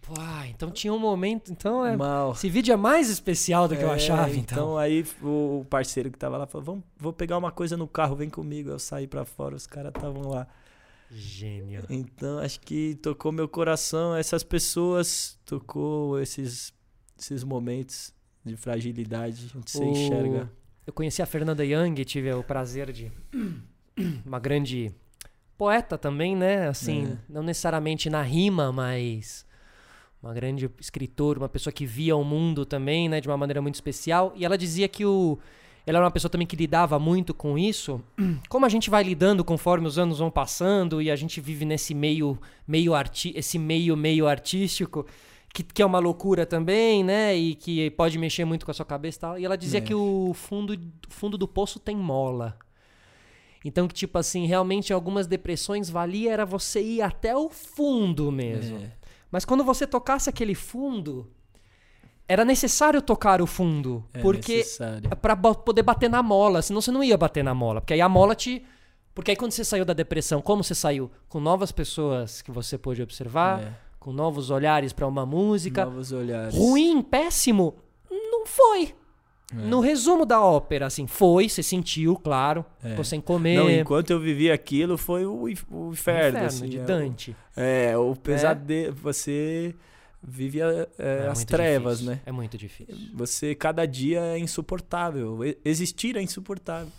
[0.01, 0.13] Pô,
[0.49, 1.51] então tinha um momento.
[1.51, 1.95] Então é.
[1.95, 2.33] Mal.
[2.33, 4.41] Esse vídeo é mais especial do que é, eu achava, então.
[4.41, 8.15] Então aí o parceiro que tava lá falou: Vamos, vou pegar uma coisa no carro,
[8.15, 8.69] vem comigo.
[8.69, 10.47] Eu saí para fora, os caras estavam lá.
[11.09, 11.83] Gênio.
[11.89, 16.73] Então acho que tocou meu coração, essas pessoas, tocou esses,
[17.17, 18.13] esses momentos
[18.43, 19.89] de fragilidade, onde você o...
[19.89, 20.51] enxerga.
[20.85, 23.11] Eu conheci a Fernanda Young, tive o prazer de.
[24.25, 24.93] Uma grande
[25.63, 26.67] poeta também, né?
[26.67, 27.17] Assim, é.
[27.29, 29.45] não necessariamente na rima, mas
[30.21, 33.75] uma grande escritora, uma pessoa que via o mundo também, né, de uma maneira muito
[33.75, 34.33] especial.
[34.35, 35.37] E ela dizia que o
[35.85, 38.01] ela era uma pessoa também que lidava muito com isso.
[38.47, 41.93] Como a gente vai lidando conforme os anos vão passando e a gente vive nesse
[41.93, 42.37] meio
[42.67, 45.05] meio arti esse meio meio artístico,
[45.53, 47.35] que, que é uma loucura também, né?
[47.35, 49.39] E que pode mexer muito com a sua cabeça e tal.
[49.39, 49.81] E ela dizia É.
[49.81, 50.77] que o fundo,
[51.09, 52.57] fundo do poço tem mola.
[53.65, 58.77] Então, que tipo assim, realmente algumas depressões valia era você ir até o fundo mesmo.
[58.79, 58.91] É.
[59.31, 61.29] Mas quando você tocasse aquele fundo,
[62.27, 64.03] era necessário tocar o fundo.
[64.13, 64.63] É porque
[65.39, 67.81] bo- poder bater na mola, senão você não ia bater na mola.
[67.81, 68.63] Porque aí a mola te.
[69.15, 71.09] Porque aí quando você saiu da depressão, como você saiu?
[71.29, 73.73] Com novas pessoas que você pôde observar, É.
[73.99, 75.85] com novos olhares pra uma música.
[75.85, 76.55] Novos olhares.
[76.55, 77.75] Ruim, péssimo,
[78.09, 78.95] não foi.
[79.51, 79.55] É.
[79.55, 83.53] No resumo da ópera, assim, foi, você sentiu, claro, ficou sem comer.
[83.55, 83.57] É.
[83.57, 86.69] Não, enquanto eu vivi aquilo, foi o, o inferno, inferno assim.
[86.69, 87.35] de é o- Dante.
[87.55, 88.95] É, o pesadelo.
[88.95, 89.75] Você
[90.21, 92.21] vive a- é, É as trevas, difícil, né?
[92.25, 92.95] É muito difícil.
[93.13, 95.39] Você, cada dia é insuportável.
[95.63, 96.91] Existir é insuportável.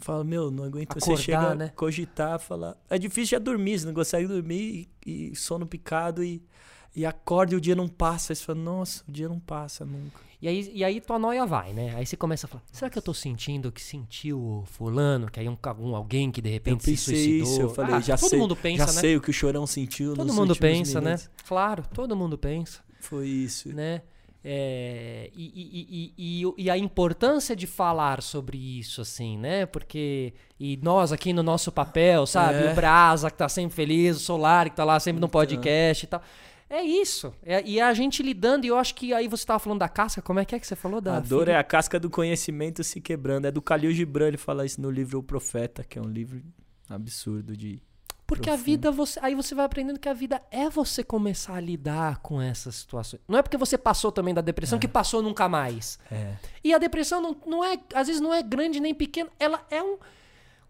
[0.00, 0.94] Fala, meu, não aguento.
[0.94, 1.72] você Acordar, chega a né?
[1.76, 2.76] cogitar, falar.
[2.88, 6.42] É difícil já dormir, você não consegue dormir e, e sono picado e,
[6.94, 8.32] e acorda e o dia não passa.
[8.32, 10.22] Aí você fala, nossa, o dia não passa nunca.
[10.42, 11.94] E aí, e aí tua noia vai, né?
[11.96, 15.30] Aí você começa a falar, será que eu tô sentindo o que sentiu o fulano?
[15.30, 17.42] Que aí um, um alguém que de repente se suicidou.
[17.48, 18.38] isso, eu falei, Ah, já todo sei.
[18.38, 19.00] mundo pensa, já né?
[19.00, 21.18] sei o que o chorão sentiu Todo mundo pensa, né?
[21.48, 23.70] Claro, todo mundo pensa, Foi isso.
[23.74, 24.02] né?
[24.46, 29.64] É, e, e- e- e- e- e a importância de falar sobre isso, assim, né?
[29.64, 30.34] Porque.
[30.60, 32.66] E nós aqui no nosso papel, sabe?
[32.66, 32.70] É.
[32.70, 35.40] O Brasa, que tá sempre feliz, o Solar, que tá lá sempre no Então.
[35.40, 36.20] podcast e tal.
[36.74, 37.32] É isso.
[37.44, 40.20] É- e a gente lidando, e eu acho que aí você tava falando da casca,
[40.20, 41.18] como é que é que você falou da.
[41.18, 41.52] A dor ferida?
[41.52, 43.46] é a casca do conhecimento se quebrando.
[43.46, 46.42] É do Khalil Gibran, ele fala isso no livro O Profeta, que é um livro
[46.88, 47.80] absurdo de...
[48.26, 48.64] Porque a profundo.
[48.64, 52.40] vida, você, aí você vai aprendendo que a vida é você começar a lidar com
[52.40, 53.22] essas situações.
[53.28, 55.98] Não é porque você passou também da depressão que passou nunca mais.
[56.10, 56.34] É.
[56.64, 59.82] E a depressão não, não é, às vezes não é grande nem pequena, ela é
[59.82, 59.98] um.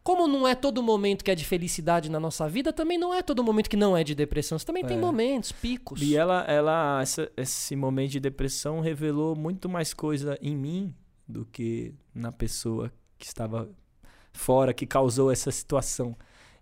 [0.04, 3.22] Como não é todo momento que é de felicidade na nossa vida, também não é
[3.22, 4.58] todo momento que não é de depressão.
[4.58, 5.00] Você também tem É.
[5.00, 6.02] momentos, picos.
[6.02, 10.94] E ela, ela essa- esse momento de depressão revelou muito mais coisa em mim
[11.26, 13.66] do que na pessoa que estava
[14.30, 16.14] fora, que causou essa situação.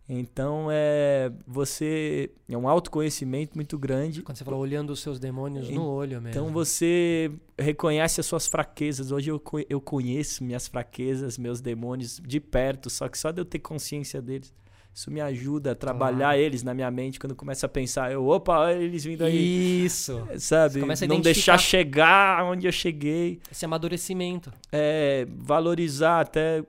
[0.08, 4.22] Então, é você é um autoconhecimento muito grande.
[4.22, 6.28] Quando você fala olhando os seus demônios no olho mesmo.
[6.28, 9.12] Então você reconhece as suas fraquezas.
[9.12, 13.44] Hoje eu, eu conheço minhas fraquezas, meus demônios de perto, só que só de eu
[13.44, 14.52] ter consciência deles,
[14.94, 18.26] isso me ajuda a trabalhar eles na minha mente quando eu começo a pensar, eu,
[18.26, 19.84] opa, olha eles vindo aí.
[19.84, 20.22] Isso.
[20.38, 20.80] Sabe?
[20.80, 23.40] começa a Não deixar chegar onde eu cheguei.
[23.50, 24.52] Esse amadurecimento.
[24.70, 26.62] É, valorizar até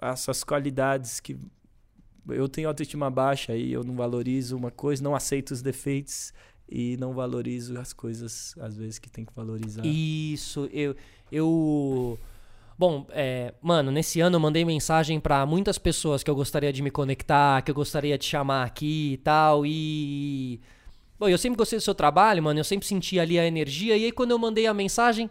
[0.00, 1.36] essas qualidades que
[2.28, 6.32] eu tenho autoestima baixa e eu não valorizo uma coisa, não aceito os defeitos
[6.70, 9.84] e não valorizo as coisas às vezes que tem que valorizar.
[9.84, 10.94] Isso, eu.
[11.32, 12.18] eu
[12.78, 16.80] Bom, é, mano, nesse ano eu mandei mensagem pra muitas pessoas que eu gostaria de
[16.80, 20.60] me conectar, que eu gostaria de chamar aqui e tal, e.
[21.18, 24.06] Bom, eu sempre gostei do seu trabalho, mano, eu sempre senti ali a energia, e
[24.06, 25.28] aí quando eu mandei a mensagem,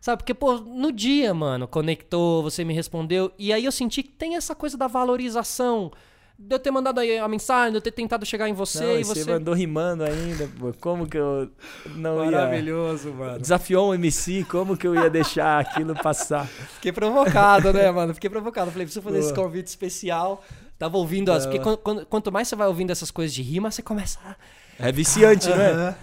[0.00, 4.10] sabe, porque, pô, no dia, mano, conectou, você me respondeu, e aí eu senti que
[4.10, 5.92] tem essa coisa da valorização.
[6.40, 8.98] De eu ter mandado aí a mensagem, de eu ter tentado chegar em você Não,
[9.00, 9.30] e você você.
[9.32, 10.72] mandou rimando ainda, pô.
[10.80, 11.50] Como que eu
[11.96, 12.30] não ia...
[12.30, 13.40] Maravilhoso, mano.
[13.40, 16.46] Desafiou um MC, como que eu ia deixar aquilo passar?
[16.46, 18.14] Fiquei provocado, né, mano?
[18.14, 18.70] Fiquei provocado.
[18.70, 19.46] Falei, preciso fazer esse Boa.
[19.46, 20.44] convite especial.
[20.78, 21.44] Tava ouvindo as.
[21.44, 24.20] Porque quando- quando- quanto mais você vai ouvindo essas coisas de rima, você começa.
[24.24, 24.36] a-
[24.78, 25.70] É viciante, não é?
[25.72, 25.96] Aham.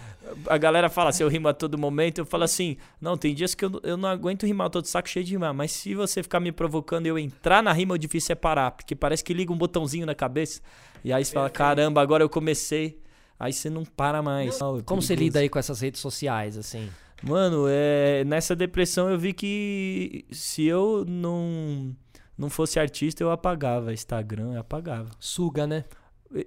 [0.48, 3.56] A galera fala se eu rimo a todo momento, eu falo assim, não, tem dias
[3.56, 5.96] que eu, eu não aguento rimar, eu tô de saco cheio de rimar, mas se
[5.96, 9.24] você ficar me provocando e eu entrar na rima, o difícil é parar, porque parece
[9.24, 10.62] que liga um botãozinho na cabeça,
[11.04, 13.00] e aí você fala, caramba, agora eu comecei,
[13.40, 14.60] aí você não para mais.
[14.60, 16.90] Não, é Como você lida aí com essas redes sociais, assim?
[17.24, 21.96] Mano, é, nessa depressão eu vi que se eu não,
[22.38, 25.10] não fosse artista, eu apagava Instagram, eu apagava.
[25.20, 25.86] Suga, né?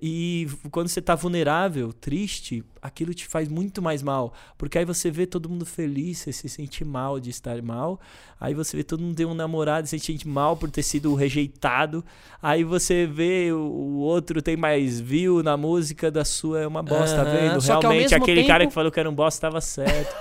[0.02, 4.32] E quando você tá vulnerável, triste, aquilo te faz muito mais mal.
[4.56, 8.00] Porque aí você vê todo mundo feliz, você se sente mal de estar mal.
[8.40, 11.14] Aí você vê todo mundo ter um namorado, você se sente mal por ter sido
[11.14, 12.04] rejeitado.
[12.42, 17.16] Aí você vê o, outro tem mais view na música da sua, é uma bosta,
[17.16, 17.60] tá vendo?
[17.60, 20.14] só que Realmente aquele cara tempo- que falou que era um bosta estava certo.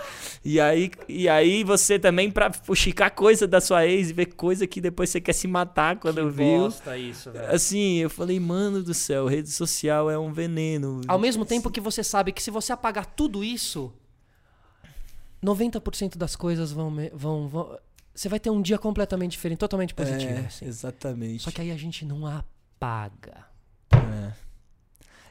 [0.43, 4.82] e, aí, e aí você também, pra fuxicar coisa da sua ex, ver coisa que
[4.82, 6.68] depois você quer se matar quando viu.
[6.68, 6.82] isso,
[7.49, 11.01] Assim, eu falei, mano do céu, rede social é um veneno.
[11.08, 13.93] Ao mesmo tempo que você sabe que se você apagar tudo isso,
[15.43, 17.78] 90% das coisas vão, vão, vão.
[18.16, 20.32] Você vai ter um dia completamente diferente, totalmente positivo.
[20.32, 20.66] É, assim.
[20.66, 21.43] exatamente.
[21.43, 23.45] Só que aí a gente não apaga.
[23.91, 24.32] É.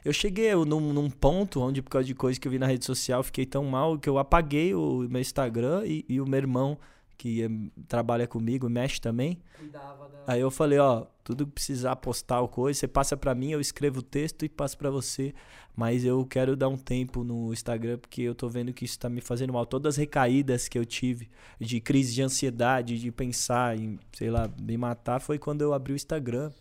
[0.05, 2.85] Eu cheguei num, num ponto onde, por causa de coisa que eu vi na rede
[2.85, 6.77] social, fiquei tão mal que eu apaguei o meu Instagram e, e o meu irmão,
[7.17, 9.39] que trabalha comigo, mexe também.
[9.57, 10.33] Cuidava da...
[10.33, 13.59] Aí eu falei, ó, tudo que precisar postar o coisa, você passa para mim, eu
[13.59, 15.33] escrevo o texto e passo para você.
[15.75, 19.07] Mas eu quero dar um tempo no Instagram porque eu tô vendo que isso tá
[19.09, 19.63] me fazendo mal.
[19.65, 24.49] Todas as recaídas que eu tive de crise de ansiedade, de pensar em, sei lá,
[24.59, 26.51] me matar, foi quando eu abri o Instagram.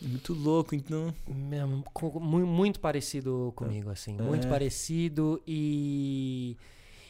[0.00, 1.12] Muito louco, então.
[2.20, 4.16] Muito parecido comigo, assim.
[4.16, 4.50] Muito É.
[4.50, 6.56] parecido e.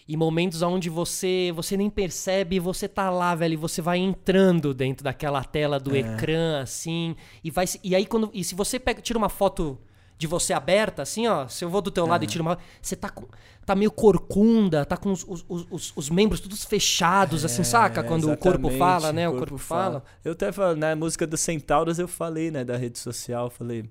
[0.09, 4.75] E momentos onde você você nem percebe, você tá lá, velho, e você vai entrando
[4.75, 6.01] dentro daquela tela do É.
[6.01, 9.79] ecrã, assim, e vai se- e aí quando e se você pega, tira uma foto
[10.19, 12.95] de você aberta, assim, ó, se eu vou do teu lado e tiro uma, você
[12.95, 13.27] tá com,
[13.67, 18.05] tá meio corcunda, tá com os, os, os, os membros todos fechados, assim, saca?
[18.05, 19.29] Quando o corpo É, fala, né?
[19.29, 20.05] O corpo, fala.
[20.25, 23.85] Eu até falo, na música do Centauros eu falei, né, da rede social, falei.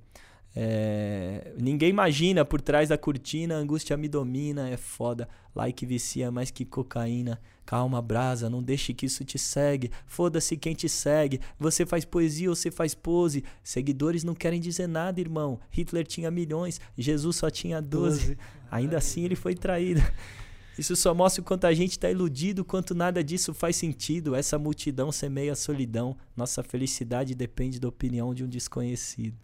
[0.53, 5.27] É, ninguém imagina por trás da cortina, a angústia me domina, é foda.
[5.55, 7.39] Like vicia mais que cocaína.
[7.65, 9.91] Calma, brasa, não deixe que isso te segue.
[10.05, 11.39] Foda-se quem te segue.
[11.57, 13.43] Você faz poesia ou você faz pose.
[13.63, 15.59] Seguidores não querem dizer nada, irmão.
[15.69, 18.37] Hitler tinha milhões, Jesus só tinha 12.
[18.69, 20.01] Ainda assim ele foi traído.
[20.77, 24.33] Isso só mostra o quanto a gente está iludido, quanto nada disso faz sentido.
[24.33, 26.17] Essa multidão semeia a solidão.
[26.35, 29.37] Nossa felicidade depende da opinião de um desconhecido.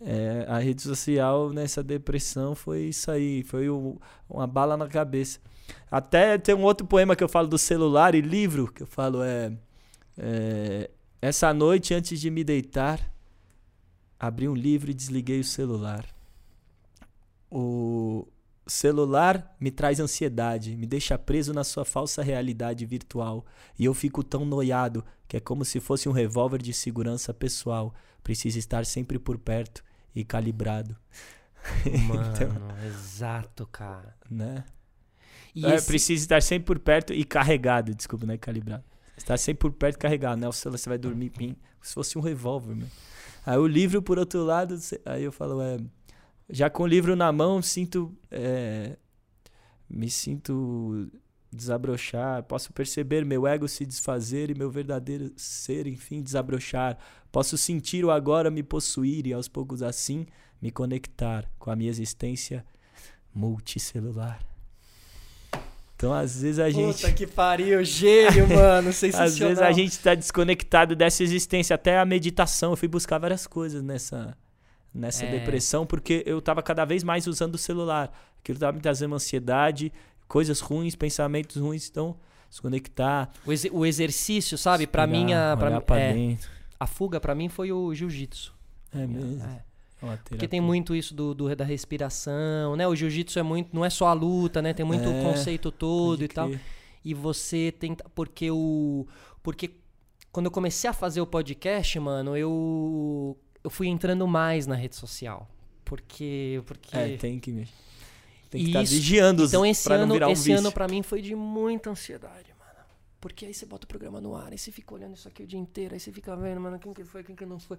[0.00, 5.38] É, a rede social nessa depressão foi isso aí, foi o- uma bala na cabeça.
[5.90, 9.22] Até tem um outro poema que eu falo do celular e livro, que eu falo
[9.22, 9.52] é,
[10.18, 10.90] é
[11.20, 13.00] essa noite antes de me deitar,
[14.20, 16.04] abri um livro e desliguei o celular.
[17.50, 18.26] O
[18.66, 23.46] celular me traz ansiedade, me deixa preso na sua falsa realidade virtual.
[23.78, 27.94] E eu fico tão noiado que é como se fosse um revólver de segurança pessoal.
[28.22, 29.82] Precisa estar sempre por perto
[30.16, 30.96] e calibrado,
[32.08, 34.16] Mano, Então- exato, cara.
[34.30, 34.64] né?
[35.54, 38.84] E é, esse- Precisa estar sempre por perto e carregado, desculpa, não é calibrado.
[39.16, 40.48] Estar sempre por perto e carregado, né?
[40.48, 42.86] O celular você vai dormir, pim, se fosse um revólver, meu.
[43.44, 45.78] Aí o livro, por outro lado, aí eu falo, é,
[46.50, 48.96] já com o livro na mão, sinto, é,
[49.88, 51.10] me sinto
[51.56, 56.96] desabrochar, posso perceber meu ego se desfazer e meu verdadeiro ser, enfim, desabrochar.
[57.32, 60.26] Posso sentir o agora me possuir e aos poucos assim
[60.62, 62.64] me conectar com a minha existência
[63.34, 64.38] multicelular.
[65.94, 69.26] Então, às vezes a gente Puta que pariu, gênio, mano, sensacional.
[69.26, 72.72] às vezes a gente tá desconectado dessa existência, até a meditação.
[72.72, 74.36] Eu fui buscar várias coisas nessa,
[74.92, 75.30] nessa É.
[75.38, 78.12] depressão, porque eu tava cada vez mais usando o celular.
[78.40, 79.90] Aquilo tava me trazendo ansiedade,
[80.28, 81.88] coisas ruins, pensamentos ruins.
[81.88, 82.16] Então,
[82.50, 83.30] desconectar.
[83.46, 84.86] O, exer- o exercício, sabe?
[84.86, 86.48] Pra mim, a, pra, é, dentro.
[86.78, 88.54] a fuga pra mim foi o jiu-jitsu.
[88.94, 89.42] É mesmo.
[89.44, 89.64] É.
[90.28, 92.86] Porque tem muito isso do, do- da respiração, né?
[92.86, 94.72] O jiu-jitsu é muito, não é só a luta, né?
[94.74, 96.50] Tem muito É, conceito todo e tal.
[97.04, 98.04] E você tenta.
[98.14, 99.06] Porque o.
[99.42, 99.70] Porque
[100.30, 103.36] quando eu comecei a fazer o podcast, mano, eu.
[103.64, 105.48] Eu fui entrando mais na rede social.
[105.84, 106.62] Porque.
[106.66, 106.96] porque...
[106.96, 107.66] É, tem que
[108.50, 110.58] Tem que estar isso- vigiando os Então esse ano, um esse vício.
[110.58, 112.72] ano pra mim foi de muita ansiedade, mano.
[113.20, 115.46] Porque aí você bota o programa no ar, aí você fica olhando isso aqui o
[115.46, 117.76] dia inteiro, aí você fica vendo, mano, quem que foi, quem que não foi.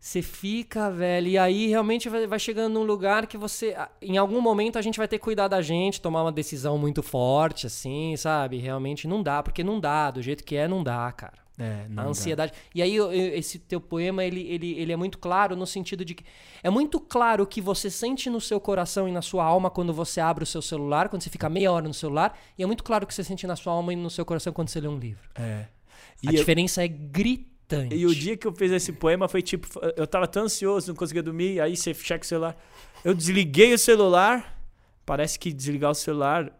[0.00, 3.76] Você fica, velho, e aí realmente vai, chegando num lugar que você.
[4.00, 7.04] Em algum momento a gente vai ter que cuidar da gente, tomar uma decisão muito
[7.04, 8.58] forte, assim, sabe?
[8.58, 11.34] Realmente não dá, porque não dá, do jeito que é, não dá, cara.
[11.62, 12.02] É, A dá.
[12.04, 12.52] ansiedade.
[12.74, 12.96] E aí,
[13.34, 16.24] esse teu poema, ele, ele, ele é muito claro no sentido de que.
[16.62, 19.92] É muito claro o que você sente no seu coração e na sua alma quando
[19.92, 22.36] você abre o seu celular, quando você fica meia hora no celular.
[22.58, 24.52] E é muito claro o que você sente na sua alma e no seu coração
[24.52, 25.22] quando você lê um livro.
[25.36, 25.66] É.
[25.66, 25.66] a
[26.24, 27.94] E eu- diferença é gritante.
[27.94, 30.94] E o dia que eu fiz esse poema foi tipo, eu tava tão ansioso, não
[30.96, 32.56] conseguia dormir, aí você checa o celular.
[33.04, 34.58] Eu desliguei o celular,
[35.06, 36.52] parece que desligar o celular,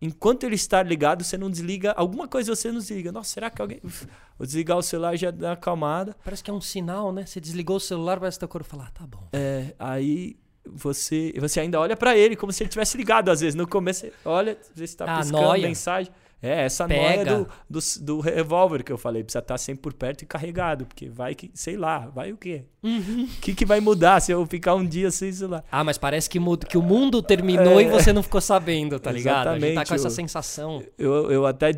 [0.00, 3.10] enquanto ele está ligado, você não desliga, alguma coisa você não desliga.
[3.12, 3.80] Nossa, será que alguém.
[3.82, 6.16] Vou desligar o celular já dá uma acalmada.
[6.24, 7.26] Parece que é um sinal, né?
[7.26, 9.28] Você desligou o celular, parece que teu corpo fala, ah, tá bom.
[9.32, 13.54] É, aí você, você ainda olha pra ele como se ele tivesse ligado às vezes.
[13.54, 15.66] No começo, você olha, vê se tá Ah, piscando nóia.
[15.66, 16.12] mensagem.
[16.40, 17.02] É, essa Pega.
[17.32, 19.24] noia do, do, do revólver que eu falei.
[19.24, 20.86] Precisa estar sempre por perto e carregado.
[20.86, 22.62] Porque vai que, sei lá, vai o quê?
[22.82, 25.64] O que, que vai mudar se eu ficar um dia sem celular?
[25.70, 29.10] Ah, mas parece que, muda, que o mundo terminou e você não ficou sabendo, tá
[29.10, 29.48] ligado?
[29.48, 29.70] A gente tá É.
[29.72, 30.82] Exatamente, com essa o- sensação.
[30.96, 31.70] Eu, eu até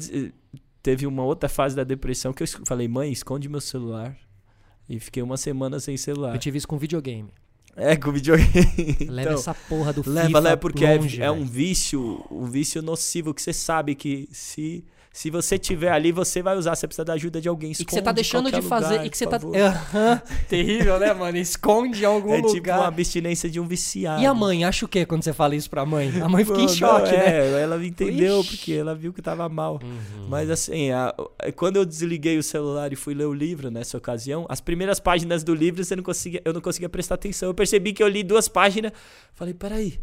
[0.82, 4.16] teve uma outra fase da depressão que eu falei, mãe, esconde meu celular.
[4.88, 6.34] E fiquei uma semana sem celular.
[6.34, 7.30] Eu tive isso com videogame.
[7.90, 8.48] É, com videogame.
[9.08, 11.46] Leva Então, essa porra do Leva, FIFA leva, porque é, longe, é um velho.
[11.46, 16.56] vício, um vício nocivo que você sabe que se Se você tiver ali, você vai
[16.56, 16.76] usar.
[16.76, 17.72] Você precisa da ajuda de alguém.
[17.72, 18.90] E que você tá Esconde em deixando de fazer.
[18.92, 19.40] lugar, e que você tá.
[20.48, 21.36] Terrível, né, mano?
[21.36, 22.52] Esconde em algum É lugar.
[22.54, 24.22] tipo uma abstinência de um viciado.
[24.22, 26.12] E a mãe, acha o quê quando você fala isso pra mãe?
[26.20, 27.26] A mãe fica em Não, choque, não, né?
[27.58, 28.56] É, ela me entendeu, Ixi.
[28.56, 29.80] porque ela viu que tava mal.
[29.82, 30.28] Uhum.
[30.28, 31.12] Mas assim, a-
[31.56, 35.42] quando eu desliguei o celular e fui ler o livro nessa ocasião, as primeiras páginas
[35.42, 37.48] do livro você não conseguia, eu não conseguia prestar atenção.
[37.48, 38.92] Eu percebi que eu li duas páginas,
[39.34, 39.98] falei, peraí,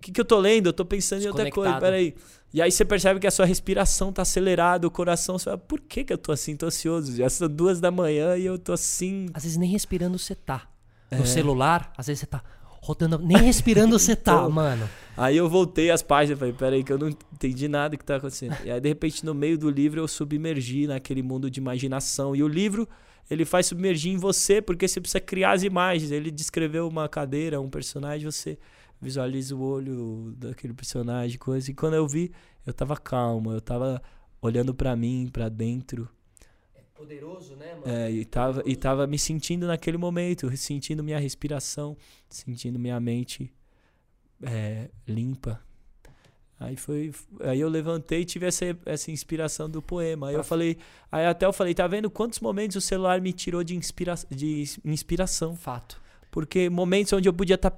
[0.00, 0.68] que, que, eu tô lendo?
[0.68, 2.14] Eu tô pensando em outra coisa, peraí.
[2.52, 5.80] E aí você percebe que a sua respiração tá acelerada, o coração, você fala, por
[5.80, 7.14] que, que eu tô assim, tô ansioso?
[7.14, 9.28] Já são duas da manhã e eu tô assim.
[9.34, 10.68] Às vezes nem respirando você tá.
[11.10, 11.16] É.
[11.16, 12.42] No celular, às vezes você tá
[12.86, 13.18] rodando.
[13.18, 14.50] Nem respirando você tá, Tô.
[14.50, 14.88] mano.
[15.16, 18.56] Aí eu voltei as páginas, falei, peraí, que eu não entendi nada que tá acontecendo.
[18.64, 22.34] E aí, de repente, no meio do livro, eu submergi naquele mundo de imaginação.
[22.34, 22.88] E o livro,
[23.30, 26.10] ele faz submergir em você, porque você precisa criar as imagens.
[26.10, 28.58] Ele descreveu uma cadeira, um personagem, você
[29.00, 31.70] visualiza o olho daquele personagem, coisa.
[31.70, 32.32] E quando eu vi,
[32.66, 34.02] eu tava calmo, eu tava
[34.40, 36.08] olhando pra mim, pra dentro.
[36.94, 37.86] Poderoso, né, mano?
[37.86, 41.96] É, e tava, e tava me sentindo naquele momento, sentindo minha respiração,
[42.28, 43.52] sentindo minha mente
[44.42, 45.60] é, limpa.
[46.58, 47.12] Aí foi.
[47.40, 50.28] Aí eu levantei e tive essa, essa inspiração do poema.
[50.28, 50.78] Aí eu falei.
[51.12, 54.64] Aí até eu falei, tá vendo quantos momentos o celular me tirou de, inspira, de
[54.82, 55.54] inspiração?
[55.54, 56.00] Fato.
[56.30, 57.72] Porque momentos onde eu podia estar.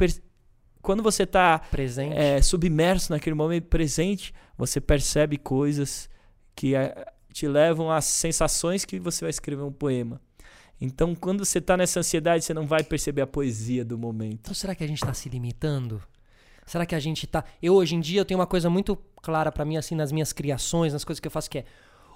[0.89, 2.16] Quando você tá Presente.
[2.16, 6.09] é, submerso naquele momento presente, você percebe coisas
[6.57, 10.18] que é, te levam às sensações que você vai escrever um poema.
[10.80, 14.39] Então, quando você tá nessa ansiedade, você não vai perceber a poesia do momento.
[14.41, 16.03] Então será que a gente tá se limitando?
[16.64, 17.45] Será que a gente tá.
[17.61, 20.32] Eu hoje em dia eu tenho uma coisa muito clara pra mim, assim, nas minhas
[20.32, 21.64] criações, nas coisas que eu faço, que é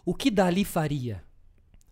[0.03, 1.23] o que Dali faria?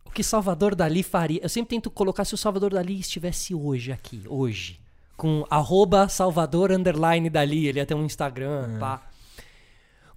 [0.03, 1.41] O que Salvador Dali faria?
[1.43, 4.81] Eu sempre tento colocar se o Salvador Dali estivesse hoje aqui, hoje.
[5.21, 9.07] Com arroba Salvador underline Dali, ele ia ter um Instagram, pá.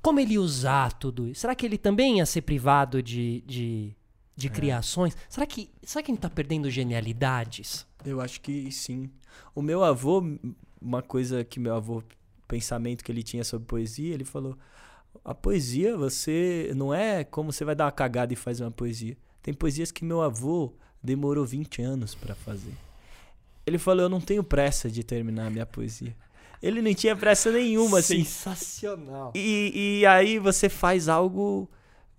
[0.01, 1.41] Como ele ia usar tudo isso?
[1.41, 3.93] Será que ele também ia ser privado de, de,
[4.34, 5.18] de criações?
[5.28, 7.86] Será que, será que a gente tá perdendo genialidades?
[8.06, 9.10] Eu acho que sim.
[9.54, 10.24] O meu avô,
[10.82, 12.01] uma coisa que meu avô,
[12.47, 14.58] pensamento que ele tinha sobre poesia, ele falou:
[15.26, 19.18] a poesia, você não é como você vai dar uma cagada e faz uma poesia.
[19.41, 20.74] Tem poesias que meu avô
[21.04, 22.74] demorou 20 anos pra fazer.
[23.66, 26.16] Ele falou: eu não tenho pressa de terminar a minha poesia.
[26.61, 28.24] Ele não tinha pressa nenhuma, assim.
[28.24, 29.34] Sensacional.
[29.36, 31.70] E, e aí você faz algo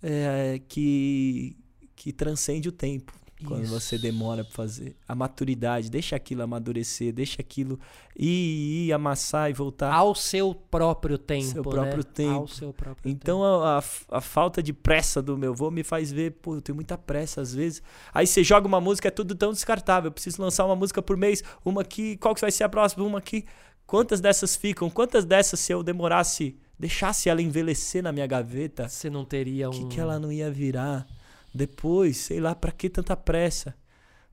[0.02, 1.56] é, que,
[1.96, 3.12] que transcende o tempo.
[3.44, 4.02] Quando você Isso.
[4.02, 4.96] demora pra fazer.
[5.06, 7.78] A maturidade, deixa aquilo amadurecer, deixa aquilo
[8.16, 9.92] ir, ir amassar e voltar.
[9.92, 11.44] Ao seu próprio tempo.
[11.44, 12.10] Seu próprio né?
[12.14, 12.32] tempo.
[12.32, 13.82] Ao seu próprio Então a, a,
[14.16, 17.40] a falta de pressa do meu avô me faz ver, pô, eu tenho muita pressa
[17.40, 17.82] às vezes.
[18.12, 20.08] Aí você joga uma música, é tudo tão descartável.
[20.08, 23.04] Eu preciso lançar uma música por mês, uma aqui, qual que vai ser a próxima?
[23.04, 23.44] Uma aqui.
[23.86, 24.88] Quantas dessas ficam?
[24.88, 28.88] Quantas dessas, se eu demorasse, deixasse ela envelhecer na minha gaveta, tempo.
[28.94, 29.72] Você não teria um.
[29.72, 31.06] o que, que ela não ia virar?
[31.54, 33.74] Depois, sei lá, pra que tanta pressa?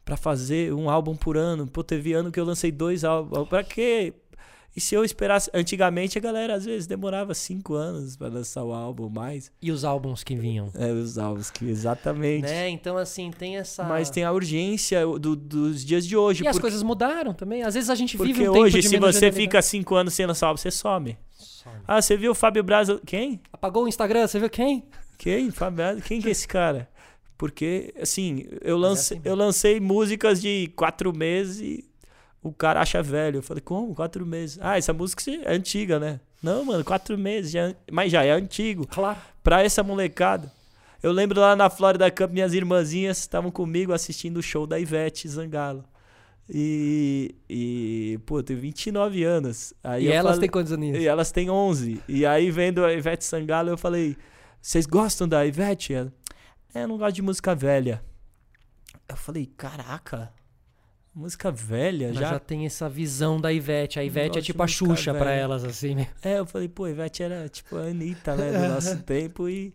[0.03, 1.67] Pra fazer um álbum por ano?
[1.67, 3.47] Pô, teve ano que eu lancei dois álbuns.
[3.47, 4.13] Pra quê?
[4.75, 5.49] E se eu esperasse.
[5.53, 9.51] Antigamente a galera às vezes demorava cinco anos pra lançar o álbum mais.
[9.61, 10.71] E os álbuns que vinham.
[10.73, 12.43] É, os álbuns que exatamente.
[12.43, 12.69] Né?
[12.69, 13.83] Então, assim, tem essa.
[13.83, 16.43] Mas tem a urgência do- dos dias de hoje.
[16.43, 17.61] E as porque coisas mudaram também.
[17.63, 20.25] Às vezes a gente porque vive um tempo hoje, se você fica cinco anos sem
[20.25, 21.17] lançar álbum, você some.
[21.37, 21.75] Some.
[21.87, 22.99] Ah, você viu o Fábio Braza.
[23.05, 23.39] Quem?
[23.53, 24.85] Apagou o Instagram, você viu quem?
[25.17, 25.51] Quem?
[25.51, 26.01] Fábio Braza?
[26.01, 26.89] Quem que é esse cara?
[27.41, 31.83] Porque, assim, eu é lancei, assim eu lancei músicas de quatro meses e
[32.43, 33.37] o cara acha velho.
[33.39, 33.95] Eu falei, como?
[33.95, 34.59] Quatro meses?
[34.61, 36.19] Ah, essa música é antiga, né?
[36.43, 38.85] Não, mano, quatro meses, já, mas já é antigo.
[38.85, 39.17] Claro.
[39.41, 40.51] Pra essa molecada.
[41.01, 45.27] Eu lembro lá na Florida Cup, minhas irmãzinhas estavam comigo assistindo o show da Ivete
[45.27, 45.83] Zangalo.
[46.47, 49.73] E, e pô, eu tenho 29 anos.
[49.83, 50.99] Aí E elas falei- têm quantos aninhos?
[50.99, 52.01] e elas têm 11.
[52.07, 54.15] E aí, vendo a Ivete Sangalo, eu falei:
[54.61, 55.91] Vocês gostam da Ivete?
[55.93, 56.13] Ela,
[56.73, 58.03] é, eu não gosto de música velha.
[59.07, 60.31] Eu falei: Caraca,
[61.13, 62.29] música velha Mas já?
[62.31, 62.39] já...
[62.39, 63.99] tem essa visão da Ivete.
[63.99, 65.39] A Ivete é tipo a Xuxa pra velha.
[65.41, 65.95] elas, assim.
[65.95, 66.07] né?
[66.21, 69.49] É, eu falei: Pô, a Ivete era tipo a Anitta, né, do nosso tempo.
[69.49, 69.73] E,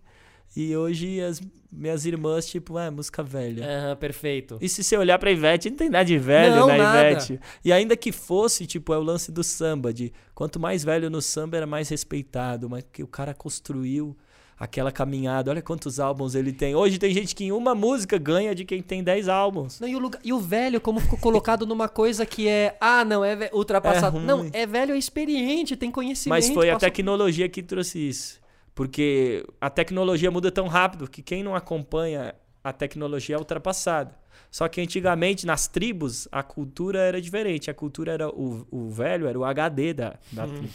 [0.55, 1.41] e hoje as
[1.71, 3.67] minhas irmãs, tipo, é, música velha.
[3.67, 4.57] Aham, perfeito.
[4.63, 7.11] E se você olhar pra Ivete, não tem nada de velho Não, na nada.
[7.11, 7.41] Ivete.
[7.63, 11.21] E ainda que fosse, tipo, é o lance do samba, de quanto mais velho no
[11.21, 14.17] samba era mais respeitado, mas que o cara construiu
[14.59, 15.51] aquela caminhada.
[15.51, 16.75] Olha quantos álbuns ele tem.
[16.75, 19.81] Hoje tem gente que em uma música ganha de quem tem 10 álbuns.
[19.81, 22.77] Não, e, o lugar- e o velho, como ficou colocado numa coisa que é.
[22.81, 24.19] Ah, não, é ultrapassado.
[24.19, 26.31] É não, é velho, é experiente, tem conhecimento.
[26.31, 28.41] Mas foi a tecnologia que trouxe isso.
[28.75, 34.15] Porque a tecnologia muda tão rápido que quem não acompanha a tecnologia é ultrapassada.
[34.51, 37.71] Só que antigamente, nas tribos, a cultura era diferente.
[37.71, 38.29] A cultura era.
[38.29, 40.69] O, o velho era o HD da, da tribo.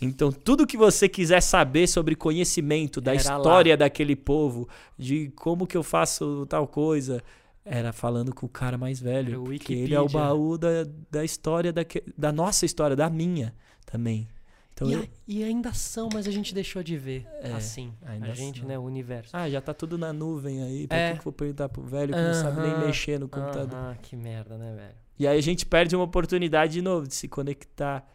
[0.00, 4.68] Então, tudo que você quiser saber sobre conhecimento da Era história daquele povo,
[4.98, 7.22] de como que eu faço tal coisa,
[7.64, 9.42] era falando com o cara mais velho.
[9.58, 13.54] Que ele é o baú da, da história, daque- da nossa história, da minha
[13.86, 14.28] também.
[14.74, 17.26] Então, E, eu- e ainda são, mas a gente deixou de ver.
[17.40, 18.68] É, assim, a gente, são.
[18.68, 18.78] né?
[18.78, 19.30] O universo.
[19.34, 20.86] ah, já tá tudo na nuvem aí.
[20.86, 21.06] Pra É.
[21.08, 23.78] que que eu vou perguntar pro velho que não sabe nem mexer no computador?
[23.78, 24.94] Aham, que merda, né, velho?
[25.18, 28.06] E aí a gente perde uma oportunidade de novo de se conectar.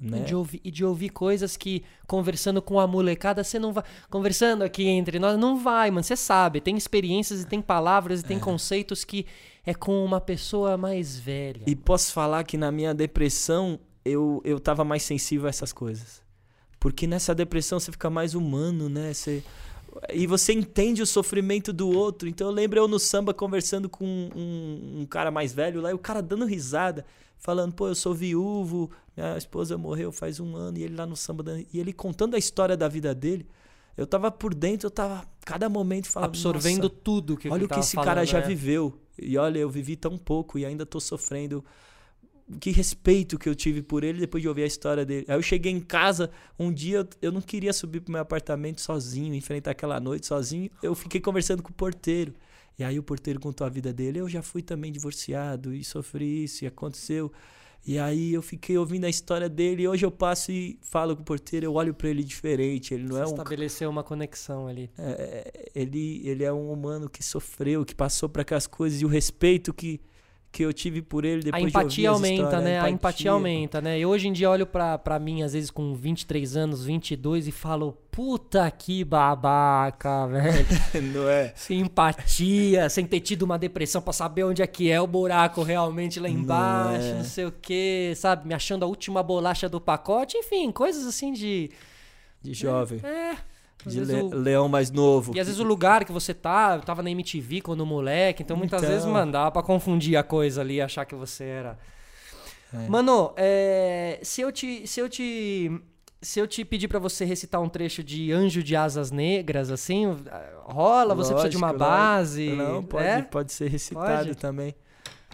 [0.00, 0.20] Né?
[0.20, 3.84] E, de ouvir, e de ouvir coisas que, conversando com a molecada, você não vai.
[4.08, 6.02] Conversando aqui entre nós, não vai, mano.
[6.02, 9.26] Você sabe, tem experiências e tem palavras e tem conceitos que
[9.66, 11.62] é com uma pessoa mais velha.
[11.66, 16.22] E posso falar que na minha depressão eu, eu tava mais sensível a essas coisas.
[16.78, 19.12] Porque nessa depressão você fica mais humano, né?
[19.12, 19.44] Você,
[20.12, 22.28] e você entende o sofrimento do outro.
[22.28, 25.94] Então eu lembro eu no samba conversando com um, um cara mais velho lá, e
[25.94, 27.04] o cara dando risada,
[27.36, 28.90] falando, pô, eu sou viúvo,
[29.20, 32.34] minha esposa morreu faz um ano, e ele lá no samba, dando- e ele contando
[32.34, 33.46] a história da vida dele.
[33.96, 37.68] Eu tava por dentro, eu tava cada momento falando, absorvendo "Nossa, tudo que olha o
[37.68, 38.46] que esse cara falando, já né?
[38.46, 38.98] viveu.
[39.20, 41.62] E olha, eu vivi tão pouco e ainda tô sofrendo.
[42.58, 45.24] Que respeito que eu tive por ele depois de ouvir a história dele.
[45.28, 48.80] Aí eu cheguei em casa, um dia eu, eu não queria subir pro meu apartamento
[48.80, 50.68] sozinho, enfrentar aquela noite sozinho.
[50.82, 52.34] Eu fiquei conversando com o porteiro.
[52.76, 54.18] E aí o porteiro contou a vida dele.
[54.18, 57.30] Eu já fui também divorciado e sofri isso e aconteceu.
[57.86, 61.22] E aí eu fiquei ouvindo a história dele e hoje eu passo e falo com
[61.22, 62.92] o porteiro, eu olho pra ele diferente.
[62.94, 64.90] Ele não Você é um estabeleceu uma conexão ali.
[64.98, 69.08] é, ele, ele é um humano que sofreu, que passou por aquelas coisas e o
[69.08, 70.00] respeito que,
[70.52, 72.80] que eu tive por ele depois a empatia de aumenta, histórias, né?
[72.80, 73.98] A empatia aumenta, né?
[73.98, 77.52] Eu hoje em dia olho pra, pra mim, às vezes com 23 anos, 22, e
[77.52, 80.66] falo, puta que babaca, velho.
[81.14, 81.52] Não é?
[81.54, 85.62] sem empatia, sem ter tido uma depressão pra saber onde é que é o buraco
[85.62, 87.14] realmente lá embaixo, é.
[87.14, 88.48] não sei o que, sabe?
[88.48, 91.70] Me achando a última bolacha do pacote, enfim, coisas assim de.
[92.42, 93.36] De jovem, É.
[93.86, 95.32] Às de le- o- leão mais novo.
[95.34, 98.56] E às vezes o lugar que você tá, eu tava na MTV quando moleque, então
[98.56, 98.90] muitas Então.
[98.94, 101.78] vezes, mano, dava pra confundir a coisa ali achar que você era.
[102.72, 102.88] É.
[102.88, 104.86] Mano, é, se eu te.
[104.86, 105.70] Se eu te.
[106.22, 110.04] Se eu te pedir pra você recitar um trecho de Anjo de Asas Negras, assim,
[110.64, 111.14] rola?
[111.14, 112.50] Você precisa de uma Lógico, base?
[112.50, 112.62] lógico.
[112.74, 113.22] Não, pode, É?
[113.22, 114.34] pode ser recitado Pode?
[114.36, 114.74] também.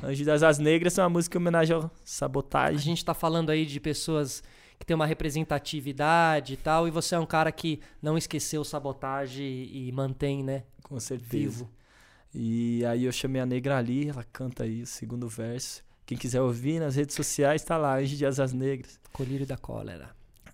[0.01, 2.78] Anjo das Asas Negras é uma música em homenagem ao A sabotagem.
[2.78, 4.44] gente tá falando aí de pessoas
[4.78, 9.44] que têm uma representatividade e tal, e você é um cara que não esqueceu sabotagem
[9.72, 11.30] e mantém, né, Com certeza.
[11.38, 11.70] vivo.
[12.34, 15.82] E aí eu chamei a Negra ali, ela canta aí o segundo verso.
[16.04, 19.00] Quem quiser ouvir nas redes sociais, tá lá, Anjo de Asas Negras.
[19.12, 20.10] Colírio da cólera.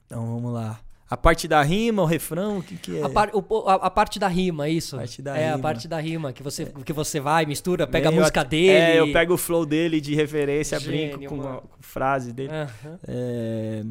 [0.07, 0.81] Então vamos lá.
[1.11, 3.03] A parte da rima, o refrão, o que que é?
[3.03, 4.97] A, par- o- a- a parte da rima, isso.
[4.97, 5.63] Parte da é, a rima.
[5.63, 8.71] parte da rima, que você, que você vai, mistura, pega Bem, a música dele.
[8.71, 12.51] É, eu pego o flow dele de referência, Gênio, brinco com a com frase dele.
[12.51, 12.99] Aham.
[13.07, 13.83] É,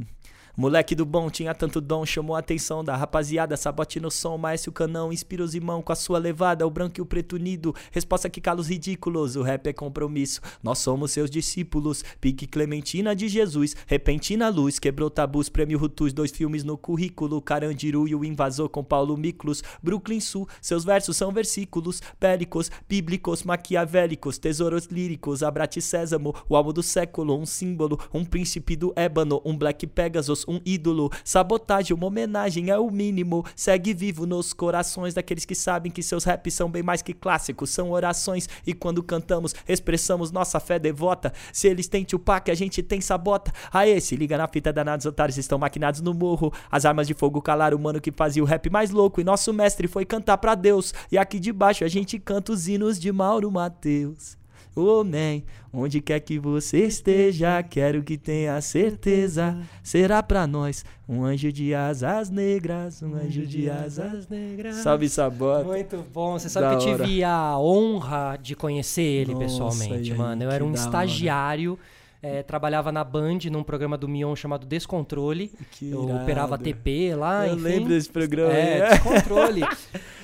[0.56, 4.72] Moleque do bom, tinha tanto dom, chamou a atenção da rapaziada, sabote no som, maestro
[4.72, 8.30] canão, inspira os irmãos com a sua levada, o branco e o preto unido, resposta
[8.30, 13.76] que calos ridículos, o rap é compromisso, nós somos seus discípulos, pique Clementina de Jesus,
[13.88, 18.84] repentina luz, quebrou tabus, prêmio Rutus, dois filmes no currículo, Carandiru e o invasor com
[18.84, 26.36] Paulo Miklos, Brooklyn Sul, seus versos são versículos, bélicos, bíblicos, maquiavélicos, tesouros líricos, Abrate Sésamo,
[26.50, 31.10] o álbum do século, um símbolo, um príncipe do ébano, um Black Pegasus, um ídolo,
[31.24, 36.24] sabotagem, uma homenagem é o mínimo, segue vivo nos corações daqueles que sabem que seus
[36.24, 41.34] raps são bem mais que clássicos, são orações e quando cantamos, expressamos nossa fé devota,
[41.52, 45.38] se eles têm Tupac, a gente tem sabota, aê, se liga na fita danados otários
[45.38, 48.70] estão maquinados no morro, as armas de fogo calaram o mano que fazia o rap
[48.70, 49.22] mais louco.
[49.22, 52.68] E nosso mestre foi cantar pra Deus, e aqui de baixo a gente canta os
[52.68, 54.41] hinos de Mauro Mateus.
[54.76, 55.42] Ô, man,
[55.74, 59.58] onde quer que você esteja, quero que tenha certeza.
[59.84, 64.28] Será pra nós um anjo de asas negras, um anjo de asas.
[64.30, 64.78] negras.
[64.78, 65.66] Salve sabota.
[65.66, 66.40] Muito bom.
[66.40, 67.04] Você sabe Da que eu hora.
[67.06, 70.44] tive a honra de conhecer ele Nossa, pessoalmente, aí, mano.
[70.44, 70.92] Eu era um da hora.
[72.24, 75.52] Eh, trabalhava na Band num programa do Mion chamado Descontrole.
[75.72, 76.22] Que eu irado.
[76.24, 77.64] operava TP lá, Eu enfim.
[77.64, 78.54] lembro desse programa.
[78.54, 78.90] É, aí.
[78.92, 79.62] descontrole.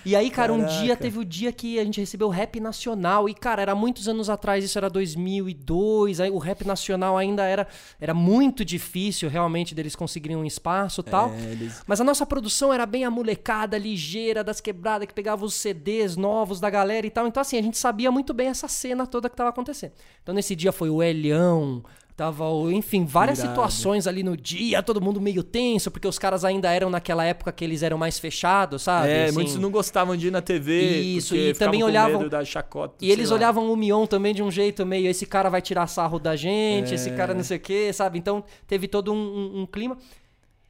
[0.06, 0.80] E aí, cara, um Caraca.
[0.84, 3.28] dia teve o dia que a gente recebeu o rap nacional.
[3.28, 6.22] E, cara, era muitos anos atrás, isso era 2002.
[6.22, 7.68] Aí o rap nacional ainda era,
[8.00, 11.30] era muito difícil realmente deles conseguirem um espaço e tal.
[11.32, 15.44] É, eles- Mas a nossa produção era bem a molecada, ligeira, das quebradas, que pegava
[15.44, 17.28] os CDs novos da galera e tal.
[17.28, 19.92] Então, assim, a gente sabia muito bem essa cena toda que tava acontecendo.
[20.24, 21.84] Então, nesse dia foi o Elião,
[22.18, 23.54] tava, enfim, várias Irado.
[23.54, 27.52] situações ali no dia, todo mundo meio tenso, porque os caras ainda eram naquela época
[27.52, 29.10] que eles eram mais fechados, sabe?
[29.10, 31.00] É, Assim, muitos não gostavam de ir na TV.
[31.00, 33.36] Isso, e também olhavam- chacota, E eles lá.
[33.36, 36.92] olhavam o Mion também de um jeito meio, esse cara vai tirar sarro da gente,
[36.96, 37.16] esse É.
[37.16, 38.18] cara não sei o quê, sabe?
[38.18, 39.96] Então teve todo um, um- um clima.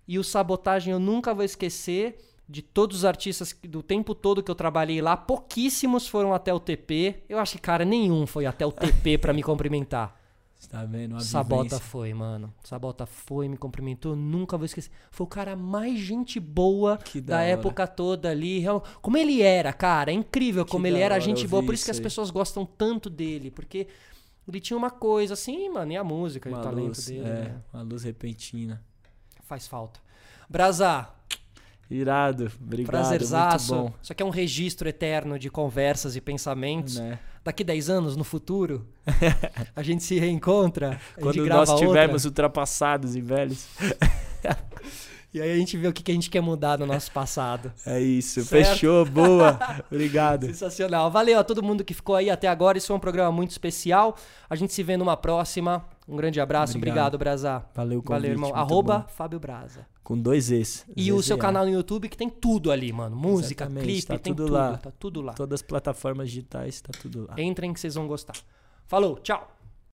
[0.05, 2.17] E o Sabotagem eu nunca vou esquecer
[2.49, 6.59] de todos os artistas do tempo todo que eu trabalhei lá, pouquíssimos foram até o
[6.59, 7.23] TP.
[7.29, 10.16] Eu acho que, cara, nenhum foi até o TP pra me cumprimentar.
[10.57, 11.11] Você tá vendo?
[11.11, 11.79] Uma Sabota vivência.
[11.79, 12.51] foi, mano.
[12.63, 14.89] Sabota foi, me cumprimentou, nunca vou esquecer.
[15.11, 18.63] Foi o cara mais gente boa Que da, da época toda ali.
[19.01, 20.11] Como ele era, cara.
[20.11, 21.63] É incrível como Que ele da era hora gente boa.
[21.63, 23.51] Por isso que as pessoas gostam tanto dele.
[23.51, 23.87] Porque
[24.47, 25.91] ele tinha uma coisa assim, mano.
[25.91, 27.19] E a música, e Uma o talento luz, dele.
[27.21, 27.61] é, né?
[27.71, 28.83] uma luz repentina.
[29.43, 29.99] Faz falta.
[30.49, 31.07] Brasa,
[31.89, 33.75] Irado, obrigado, prazerzaço.
[33.75, 36.97] muito Isso aqui é um registro eterno de conversas e pensamentos.
[36.97, 37.03] bom.
[37.03, 37.19] Né?
[37.47, 38.85] Daqui 10 anos, no futuro,
[39.73, 40.99] a gente se reencontra.
[41.17, 41.85] Quando nós outra.
[41.85, 43.67] estivermos ultrapassados e velhos.
[45.33, 47.71] E aí a gente vê o que, que a gente quer mudar no nosso passado.
[47.85, 48.69] É isso, Certo.
[48.69, 49.59] fechou, boa.
[49.91, 50.47] Obrigado.
[50.47, 51.11] Sensacional.
[51.11, 52.77] Valeu a todo mundo que ficou aí até agora.
[52.77, 54.15] Isso foi um programa muito especial.
[54.49, 55.85] A gente se vê numa próxima.
[56.07, 56.77] Um grande abraço.
[56.77, 57.15] Obrigado.
[57.15, 57.65] Obrigado, Braza.
[57.75, 58.55] Valeu, convite, Valeu, irmão.
[58.55, 59.07] Arroba bom.
[59.09, 59.85] Fábio Braza.
[60.03, 60.85] Com dois Es.
[60.95, 63.15] E o seu canal no YouTube que tem tudo ali, mano.
[63.15, 64.53] Música, Exatamente, clipe, tá tem tudo tudo.
[64.53, 64.77] lá.
[64.77, 65.33] Tá tudo lá.
[65.33, 67.35] Todas as plataformas digitais, tá tudo lá.
[67.41, 68.35] Entrem que vocês vão gostar.
[68.85, 69.56] Falou, tchau.